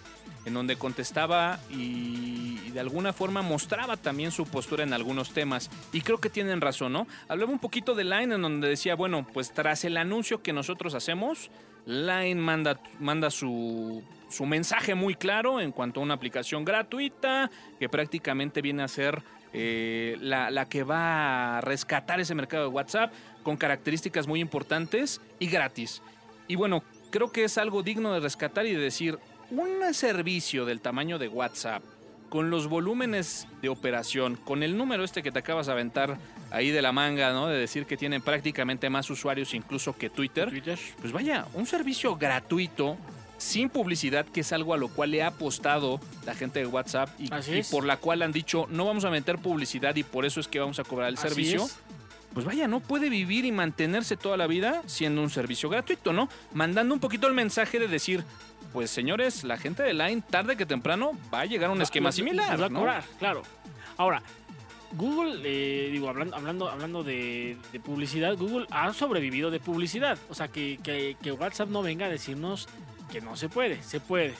[0.46, 5.70] en donde contestaba y, y de alguna forma mostraba también su postura en algunos temas.
[5.92, 7.06] Y creo que tienen razón, ¿no?
[7.28, 10.94] Hablaba un poquito de Line, en donde decía, bueno, pues tras el anuncio que nosotros
[10.94, 11.50] hacemos,
[11.84, 14.02] Line manda, manda su,
[14.32, 19.22] su mensaje muy claro en cuanto a una aplicación gratuita, que prácticamente viene a ser
[19.52, 23.12] eh, la, la que va a rescatar ese mercado de WhatsApp
[23.42, 26.02] con características muy importantes y gratis.
[26.48, 29.18] Y bueno, creo que es algo digno de rescatar y de decir,
[29.50, 31.82] un servicio del tamaño de WhatsApp,
[32.30, 36.16] con los volúmenes de operación, con el número este que te acabas de aventar
[36.50, 37.48] ahí de la manga, ¿no?
[37.48, 40.48] De decir que tienen prácticamente más usuarios incluso que Twitter.
[40.48, 40.78] Twitter.
[40.98, 42.96] Pues vaya, un servicio gratuito,
[43.42, 47.08] sin publicidad, que es algo a lo cual le ha apostado la gente de WhatsApp
[47.18, 47.28] y,
[47.72, 50.60] por la cual han dicho no vamos a meter publicidad y por eso es que
[50.60, 51.64] vamos a cobrar el Así servicio.
[51.64, 51.76] es.
[52.34, 56.28] Pues vaya, no puede vivir y mantenerse toda la vida siendo un servicio gratuito, ¿no?
[56.54, 58.24] Mandando un poquito el mensaje de decir,
[58.72, 62.08] pues señores, la gente de Line tarde que temprano va a llegar a un esquema
[62.08, 62.52] Los- similar.
[62.52, 63.42] los va a cobrar, claro.
[63.98, 64.22] Ahora,
[64.92, 70.16] Google, eh, digo, hablando, hablando, hablando de, de publicidad, Google ha sobrevivido de publicidad.
[70.30, 72.68] O sea, que, que- que WhatsApp no venga a decirnos
[73.12, 74.32] que no se puede, se puede.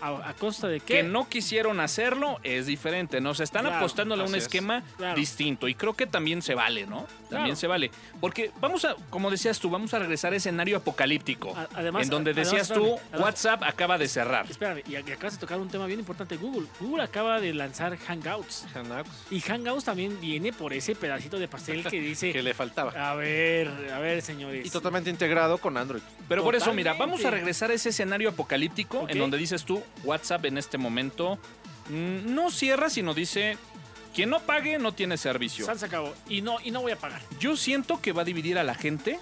[0.00, 0.94] ¿A, a costa de qué?
[0.96, 3.34] Que no quisieron hacerlo es diferente, ¿no?
[3.34, 4.44] Se están Claro, apostándole a un es.
[4.44, 5.16] esquema Claro.
[5.18, 7.06] distinto y creo que también se vale, ¿no?
[7.28, 7.56] También Claro.
[7.56, 7.90] se vale.
[8.20, 11.54] Porque vamos a, como decías tú, vamos a regresar a escenario apocalíptico.
[11.56, 14.46] A- además- en donde además, decías tú, además- WhatsApp acaba de cerrar.
[14.50, 16.66] Espérame, y ac- acabas de tocar un tema bien importante Google.
[16.80, 18.66] Google acaba de lanzar Hangouts.
[18.74, 22.32] Hangouts, Y Hangouts también viene por ese pedacito de pastel que dice...
[22.32, 22.92] que le faltaba.
[23.10, 24.66] A ver, a ver, señores.
[24.66, 26.02] Y totalmente integrado con Android.
[26.28, 29.82] Pero por eso, mira, vamos a regresar a ese escenario apocalíptico en donde dices tú,
[30.04, 31.38] WhatsApp en este momento
[31.88, 33.56] mm, no cierra, sino dice,
[34.14, 35.72] quien no pague no tiene servicio.
[35.74, 36.14] Se acabó.
[36.28, 37.22] Y no, y no voy a pagar.
[37.38, 39.18] Yo siento que va a dividir a la gente.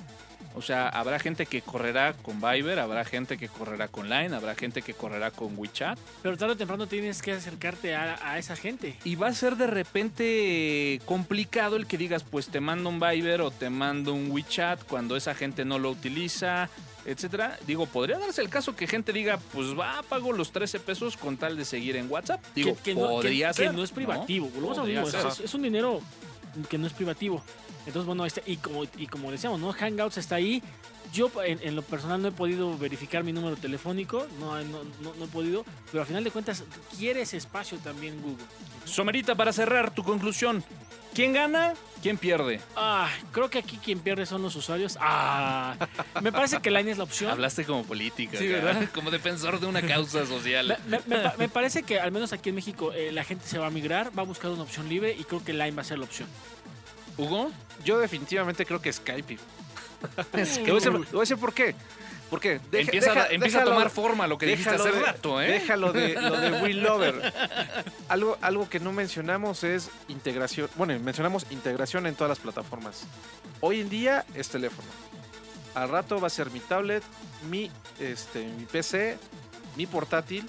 [0.55, 4.57] O sea, habrá gente que correrá con Viber, habrá gente que correrá con Line, habrá
[4.57, 5.99] gente que correrá con WeChat.
[6.23, 8.97] Pero tarde o temprano tienes que acercarte a, a esa gente.
[9.05, 13.43] Y va a ser de repente complicado el que digas, pues te mando un Viber
[13.43, 16.69] o te mando un WeChat cuando esa gente no lo utiliza,
[17.09, 17.59] etcétera.
[17.67, 21.37] Digo, podría darse el caso que gente diga, pues va, pago los 13 pesos con
[21.37, 22.45] tal de seguir en WhatsApp.
[22.55, 23.75] Digo, que, que no, que- podría que ser.
[23.75, 24.51] no es privativo.
[24.61, 25.09] Lo mismo.
[25.09, 26.01] Es, es un dinero
[26.69, 27.43] que no es privativo.
[27.87, 29.73] Entonces, bueno, este, y, como, y como decíamos, ¿no?
[29.73, 30.63] Hangouts está ahí.
[31.11, 35.15] Yo en, en lo personal no he podido verificar mi número telefónico, no, no, no,
[35.15, 36.65] no he podido, pero al final de cuentas
[36.99, 38.45] quiere ese espacio también Google.
[38.85, 40.63] Somerita, para cerrar tu conclusión.
[41.19, 41.75] ¿Quién gana?
[42.01, 42.61] ¿Quién pierde?
[42.77, 44.97] Ah, creo que aquí quien pierde son los usuarios.
[45.01, 45.75] Ah,
[46.23, 47.33] me parece que Line es la opción.
[47.33, 48.39] Hablaste como política.
[48.39, 48.89] Sí, ¿verdad?
[48.95, 50.79] Como defensor de una causa social.
[50.87, 53.59] me- me pa- me parece que al menos aquí en México eh, la gente se
[53.59, 55.85] va a migrar, va a buscar una opción libre y creo que Line va a
[55.85, 56.29] ser la opción.
[57.16, 57.51] Hugo,
[57.85, 59.39] Yo definitivamente creo que Skype.
[60.31, 61.75] Te voy a decir- te voy a decir por qué.
[62.31, 62.61] ¿Por qué?
[62.70, 65.41] Deja- empieza, a- deja- empieza a déjalo- tomar forma lo que dijiste hace de- rato,
[65.41, 65.47] ¿eh?
[65.53, 67.33] Déjalo de lo de Will Lover.
[68.09, 70.68] Algo, algo que no mencionamos es integración.
[70.76, 73.05] Bueno, mencionamos integración en todas las plataformas.
[73.61, 74.89] Hoy en día es teléfono.
[75.74, 77.03] Al rato va a ser mi tablet,
[77.51, 79.16] mi, este, mi PC,
[79.76, 80.47] mi portátil.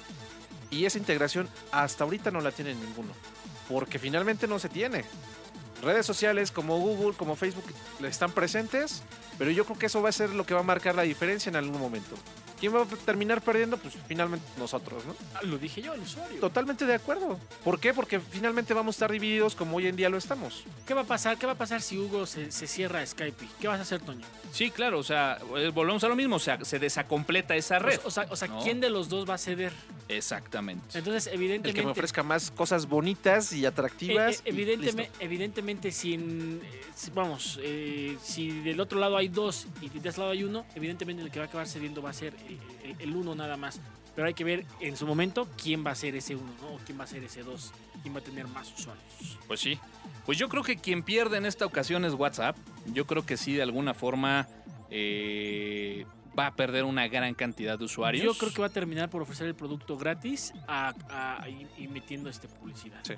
[0.72, 3.10] Y esa integración hasta ahorita no la tiene ninguno.
[3.70, 5.04] Porque finalmente no se tiene.
[5.82, 7.64] Redes sociales como Google, como Facebook
[8.04, 9.04] están presentes,
[9.38, 11.50] pero yo creo que eso va a ser lo que va a marcar la diferencia
[11.50, 12.16] en algún momento.
[12.60, 13.78] ¿Quién va a terminar perdiendo?
[13.78, 15.16] Pues finalmente nosotros, ¿no?
[15.36, 16.40] Ah, Lo dije yo, el usuario.
[16.40, 17.40] Totalmente de acuerdo.
[17.64, 17.94] ¿Por qué?
[17.94, 20.64] Porque finalmente vamos a estar divididos como hoy en día lo estamos.
[20.86, 21.38] ¿Qué va a pasar?
[21.38, 23.48] ¿Qué va a pasar si Hugo se, se cierra Skype?
[23.62, 24.26] ¿Qué vas a hacer, Toño?
[24.52, 28.00] Sí, claro, o sea, eh, volvemos a lo mismo, o sea, se desacompleta esa red.
[28.04, 28.60] o sea, o sea, ¿no?
[28.62, 29.72] ¿quién de los dos va a ceder?
[30.10, 30.98] Exactamente.
[30.98, 31.80] Entonces, El evidentemente.
[31.80, 34.40] que me ofrezca más cosas bonitas y eh, atractivas.
[34.40, 35.18] eh, y evidentemente, listo.
[35.24, 40.10] evidentemente, si en, eh, si- vamos, eh, si del otro lado hay dos y de
[40.10, 42.49] este lado hay uno, evidentemente el que va a acabar cediendo va a ser eh,
[42.84, 43.80] el, el uno nada más.
[44.16, 46.68] Pero hay que ver en su momento quién va a ser ese uno, ¿no?
[46.76, 47.72] O quién va a ser ese dos,
[48.02, 49.06] quién va a tener más usuarios.
[49.48, 49.80] Pues sí.
[50.26, 52.58] Pues yo creo que quien pierde en esta ocasión es WhatsApp.
[52.94, 54.48] Yo creo que sí, de alguna forma,
[55.04, 56.06] eh,
[56.38, 58.24] va a perder una gran cantidad de usuarios.
[58.24, 61.88] Yo creo que va a terminar por ofrecer el producto gratis a, a- y, y
[61.88, 63.00] metiendo este publicidad.
[63.04, 63.14] Sí.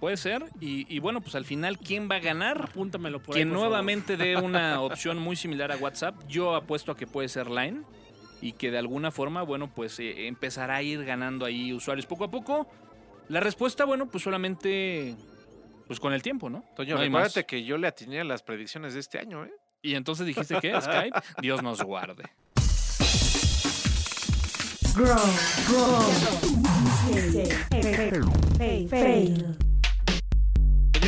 [0.00, 0.44] Puede ser.
[0.60, 2.62] Y, y bueno, pues al final, ¿quién va a ganar?
[2.70, 3.42] Apúntamelo por ahí.
[3.42, 3.68] Quien favor.
[3.68, 7.82] nuevamente dé una opción muy similar a WhatsApp, yo apuesto a que puede ser Line
[8.42, 12.24] y que de alguna forma, bueno, pues eh, empezará a ir ganando ahí usuarios poco
[12.24, 12.66] a poco.
[13.28, 15.16] La respuesta, bueno, pues solamente
[15.86, 16.64] pues con el tiempo, ¿no?
[16.74, 19.52] Toño, No recuérdate que yo le atiné a las predicciones de este año, ¿eh?
[19.80, 22.24] Y entonces dijiste que Skype, Dios nos guarde.
[24.94, 25.16] Grow,
[25.68, 26.02] grow.
[27.70, 29.56] Fail, fail, fail.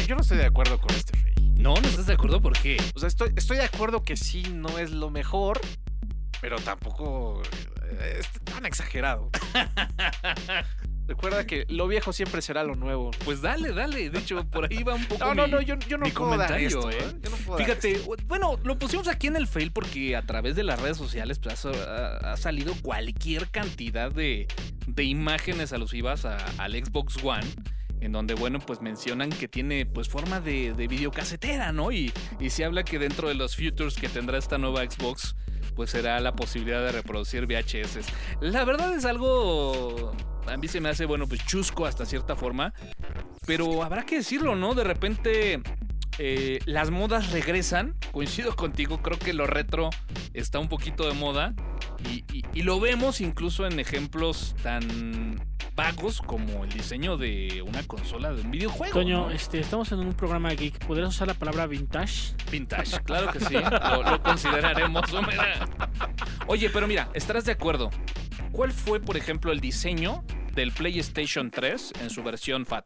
[0.07, 1.35] Yo, no estoy de acuerdo con este Fey.
[1.57, 2.77] No, no estás de acuerdo por qué.
[2.95, 5.61] O sea, estoy, estoy de acuerdo que sí no es lo mejor,
[6.45, 7.43] pero tampoco
[7.91, 9.31] eh, es tan exagerado.
[11.07, 13.11] Recuerda que lo viejo siempre será lo nuevo.
[13.25, 14.11] Pues dale, dale.
[14.11, 15.25] De hecho, por ahí va un poco.
[15.25, 16.97] No, no, mi- no, yo, yo no mi puedo dar comentario, esto, ¿eh?
[17.01, 17.19] ¿eh?
[17.23, 18.15] Yo no puedo dar Fíjate, esto.
[18.27, 21.65] bueno, lo pusimos aquí en el fail porque a través de las redes sociales pues,
[21.65, 24.49] ha, ha salido cualquier cantidad de,
[24.87, 27.47] de imágenes alusivas a- al Xbox One.
[28.01, 31.91] En donde, bueno, pues mencionan que tiene pues forma de, de videocasetera, ¿no?
[31.91, 35.37] Y, y se habla que dentro de los futures que tendrá esta nueva Xbox,
[35.75, 38.07] pues será la posibilidad de reproducir VHS.
[38.41, 40.13] La verdad es algo.
[40.47, 42.75] A mí se me hace, bueno, pues chusco hasta cierta forma.
[43.47, 44.75] Pero habrá que decirlo, ¿no?
[44.75, 45.63] De repente
[46.19, 47.97] eh, las modas regresan.
[48.13, 49.91] Coincido contigo, creo que lo retro
[50.33, 51.55] está un poquito de moda.
[52.05, 55.41] Y, lo vemos incluso en ejemplos tan
[55.75, 58.93] vagos como el diseño de una consola de un videojuego.
[58.95, 59.31] Toño, ¿no?
[59.31, 60.85] este, estamos en un programa geek.
[60.87, 62.35] ¿Podrías usar la palabra vintage?
[62.51, 63.55] Vintage, claro que sí.
[63.55, 65.03] Lo, lo consideraremos.
[66.47, 67.91] Oye, pero mira, estarás de acuerdo.
[68.53, 72.85] ¿Cuál fue, por ejemplo, el diseño del PlayStation 3 en su versión FAT?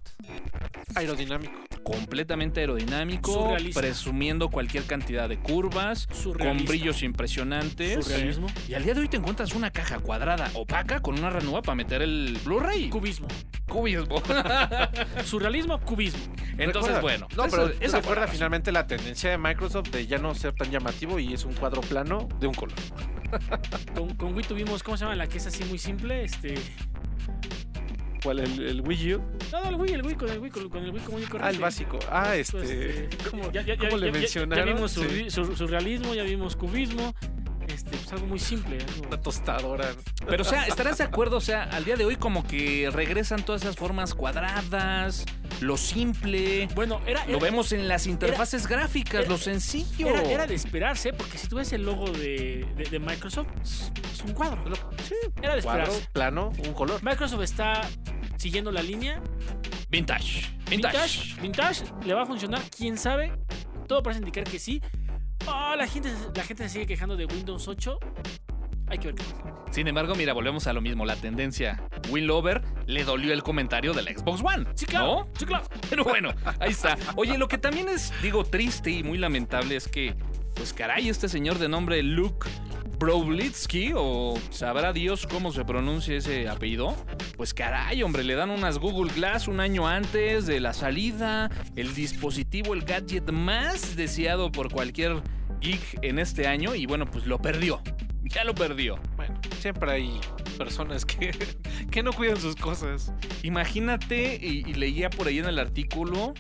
[0.95, 1.53] Aerodinámico.
[1.83, 3.81] Completamente aerodinámico, Surrealista.
[3.81, 6.69] presumiendo cualquier cantidad de curvas, con Surrealista.
[6.71, 8.05] brillos impresionantes.
[8.05, 8.47] Surrealismo.
[8.69, 11.77] Y al día de hoy te encuentras una caja cuadrada opaca con una ranura para
[11.77, 12.91] meter el Blu-ray.
[12.91, 13.29] Cubismo.
[13.69, 14.23] Cubismo.
[15.25, 16.21] Surrealismo, cubismo.
[16.59, 17.29] Entonces, Recuerda- bueno.
[17.37, 21.19] No, pero fue recuerda finalmente la tendencia de Microsoft de ya no ser tan llamativo
[21.19, 22.77] y es un cuadro plano de un color.
[23.95, 25.15] Con, con Wii tuvimos, ¿cómo se llama?
[25.15, 26.25] La que es así muy simple.
[26.25, 26.55] Este.
[28.23, 28.41] ¿Cuál?
[28.41, 29.23] ¿El, el Wii U?
[29.53, 31.27] No, no, el Wii, el Wii, con el Wii, con, con el Wii común y
[31.27, 31.47] corriente.
[31.47, 31.99] Ah, el básico.
[32.11, 33.05] Ah, Pues, este.
[33.05, 34.67] este, ¿Cómo, ya, ya- cómo le ya- ya- mencionaron?
[34.67, 35.31] Ya vimos Sí.
[35.31, 37.15] surrealismo, ya vimos cubismo.
[37.69, 38.79] Este, pues algo muy simple.
[38.79, 39.91] algo- Una tostadora.
[40.27, 41.37] Pero, o sea, ¿estarás de acuerdo?
[41.37, 45.25] O sea, al día de hoy como que regresan todas esas formas cuadradas,
[45.61, 46.69] lo simple.
[46.75, 50.09] Bueno, era, Lo vemos en las interfaces gráficas, era- lo sencillo.
[50.09, 53.93] Era, era de esperarse, porque si tú ves el logo de, de- de Microsoft, es
[54.13, 54.65] es un cuadro.
[55.07, 55.15] Sí.
[55.41, 56.09] Era de Cuadro, esperarse.
[56.13, 57.01] plano, un color.
[57.05, 57.83] Microsoft está
[58.37, 59.23] siguiendo la línea.
[59.91, 60.43] Vintage.
[60.69, 60.93] Vintage.
[60.99, 63.33] Vintage, vintage, le va a funcionar, quién sabe.
[63.87, 64.83] Todo parece indicar que sí.
[65.77, 67.99] La, gente, la gente se sigue quejando de Windows 8.
[68.89, 69.55] Hay que ver qué pasa.
[69.71, 71.05] Sin embargo, mira, volvemos a lo mismo.
[71.05, 74.67] La tendencia Winlover le dolió el comentario del Xbox One.
[74.75, 75.07] Sí, claro.
[75.07, 75.29] ¿no?
[75.39, 75.65] Sí, claro.
[75.91, 76.97] Pero bueno, ahí está.
[77.17, 80.15] Oye, lo que también es, digo, triste y muy lamentable es que,
[80.55, 82.49] pues caray, este señor de nombre Luke
[82.99, 86.97] Broblitsky, o sabrá Dios cómo se pronuncia ese apellido,
[87.37, 91.95] pues caray, hombre, le dan unas Google Glass un año antes de la salida, el
[91.95, 95.23] dispositivo, el gadget más deseado por cualquier
[95.61, 97.81] geek en este año, y bueno, pues lo perdió.
[98.25, 98.99] Ya lo perdió.
[99.17, 100.21] Bueno, siempre hay
[100.59, 101.31] personas que,
[101.91, 103.13] que no cuidan sus cosas.
[103.43, 106.35] Imagínate, y, y leía por ahí en el artículo,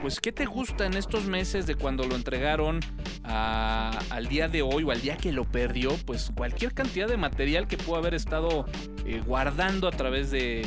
[0.00, 2.80] pues, ¿qué te gusta en estos meses de cuando lo entregaron
[3.24, 5.90] a- al día de hoy o al día que lo perdió?
[6.06, 8.66] Pues cualquier cantidad de material que pudo haber estado
[9.04, 10.66] eh, guardando a través de,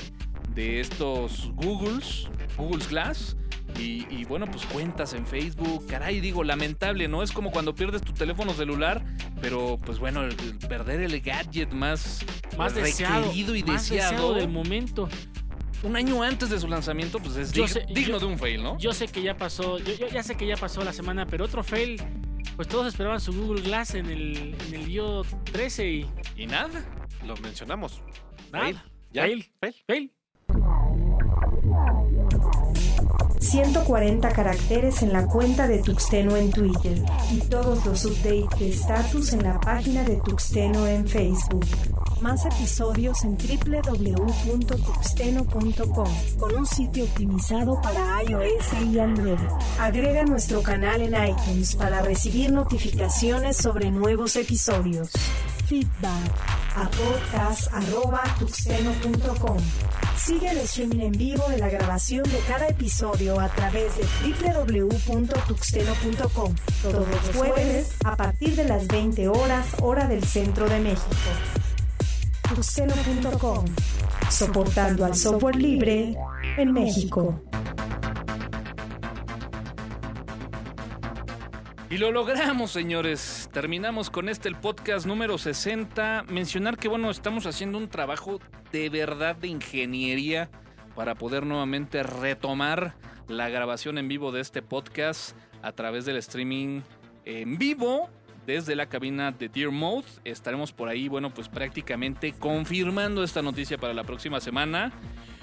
[0.55, 2.27] de estos Googles,
[2.57, 3.37] Google's Glass.
[3.79, 7.23] Y, y, bueno, pues cuentas en Facebook, caray, digo, lamentable, ¿no?
[7.23, 9.03] Es como cuando pierdes tu teléfono celular,
[9.41, 12.23] pero pues bueno, el- el perder el gadget más,
[12.57, 13.23] Más deseado.
[13.23, 15.09] requerido y más deseado, del momento.
[15.81, 18.63] un año antes de su lanzamiento, pues es dig- sé- digno yo- de un fail,
[18.63, 18.77] ¿no?
[18.79, 21.43] Yo sé que ya pasó, yo, yo ya sé que ya pasó la semana, pero
[21.43, 22.01] otro fail,
[22.55, 26.05] pues todos esperaban su Google Glass en el, en el IO 13 y
[26.37, 26.85] Y nada.
[27.27, 28.01] Lo mencionamos.
[28.53, 28.63] nada.
[28.65, 28.79] Fail.
[29.11, 29.23] ¿Ya?
[29.23, 29.51] Fail.
[29.59, 29.75] Fail.
[29.85, 30.11] Fail.
[33.43, 39.33] 140 caracteres en la cuenta de Tuxteno en Twitter y todos los updates de status
[39.33, 41.65] en la página de Tuxteno en Facebook.
[42.21, 46.07] Más episodios en www.tuxteno.com
[46.39, 49.39] con un sitio optimizado para iOS y Android.
[49.77, 55.09] Agrega nuestro canal en iTunes para recibir notificaciones sobre nuevos episodios.
[55.67, 56.31] Feedback
[56.75, 59.57] a podcast.tuxteno.com.
[60.17, 66.55] Sigue el streaming en vivo de la grabación de cada episodio a través de www.tuxteno.com
[66.81, 71.09] todos los jueves a partir de las 20 horas hora del centro de México.
[72.55, 73.65] Tuxteno.com
[74.29, 76.15] Soportando al software libre
[76.57, 77.41] en México.
[81.93, 83.51] Y lo logramos, señores.
[83.53, 86.25] Terminamos con este el podcast número 60.
[86.27, 88.39] Mencionar que, bueno, estamos haciendo un trabajo
[88.71, 90.49] de verdad de ingeniería
[90.95, 92.95] para poder nuevamente retomar
[93.27, 96.81] la grabación en vivo de este podcast a través del streaming
[97.25, 98.09] en vivo
[98.47, 100.07] desde la cabina de Dear Mode.
[100.23, 104.91] Estaremos por ahí, bueno, pues prácticamente confirmando esta noticia para la próxima semana.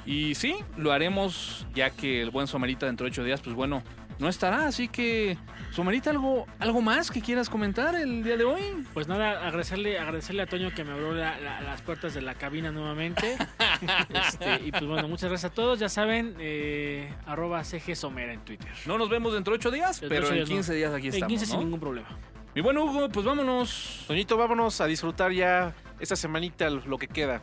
[0.05, 3.85] Y sí, lo haremos ya que el buen Somerita dentro de ocho días, pues bueno,
[4.21, 4.67] no estará.
[4.67, 5.37] Así que,
[5.73, 8.63] Somerita, ¿algo, ¿algo más que quieras comentar el día de hoy?
[8.95, 12.35] Pues nada, agradecerle, agradecerle a Toño que me abrió la- la- las puertas de la
[12.35, 13.37] cabina nuevamente.
[14.11, 15.79] Este, y pues bueno, muchas gracias a todos.
[15.79, 18.71] Ya saben, eh, arroba CG Somera en Twitter.
[18.87, 20.55] No nos vemos dentro de ocho días, Dentro de pero ocho en días no.
[20.57, 21.29] 15 días aquí En estamos.
[21.29, 22.09] 15 sin ningún problema.
[22.55, 24.05] Mi buen Hugo, pues vámonos.
[24.09, 27.43] Toñito, vámonos a disfrutar ya esta semanita lo que queda.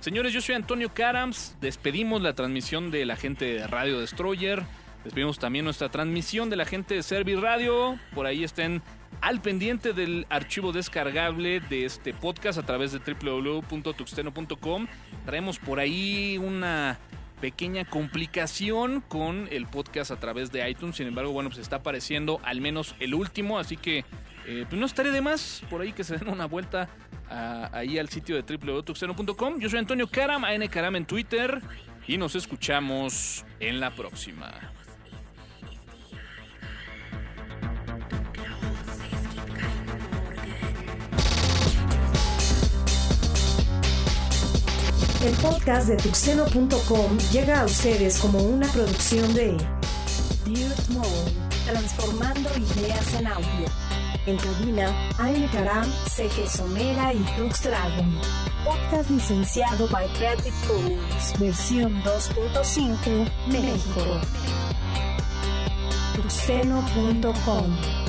[0.00, 1.56] Señores, yo soy Antonio Carams.
[1.60, 4.62] Despedimos la transmisión de la gente de Radio Destroyer.
[5.04, 7.98] Despedimos también nuestra transmisión de la gente de Servi Radio.
[8.14, 8.82] Por ahí estén
[9.20, 14.86] al pendiente del archivo descargable de este podcast a través de www.tuxteno.com.
[15.26, 16.98] Traemos por ahí una
[17.40, 20.96] pequeña complicación con el podcast a través de iTunes.
[20.96, 23.58] Sin embargo, bueno, pues está apareciendo al menos el último.
[23.58, 24.04] Así que
[24.46, 26.88] eh, pues no estaré de más por ahí que se den una vuelta
[27.28, 29.58] a- ahí al sitio de www.tuxteno.com.
[29.58, 31.60] Yo soy Antonio Karam, AN Karam en Twitter.
[32.06, 34.52] Y nos escuchamos en la próxima.
[45.24, 49.56] El podcast de tuxeno.com llega a ustedes como una producción de
[50.44, 51.32] Dirt Mode,
[51.64, 53.68] transformando ideas en audio.
[54.26, 54.88] En cabina,
[55.20, 58.18] Aine Karam, CG Somera y Tux Dragon.
[58.64, 64.20] Podcast licenciado by Creative Commons, versión 2.5, México.
[66.16, 68.01] tuxeno.com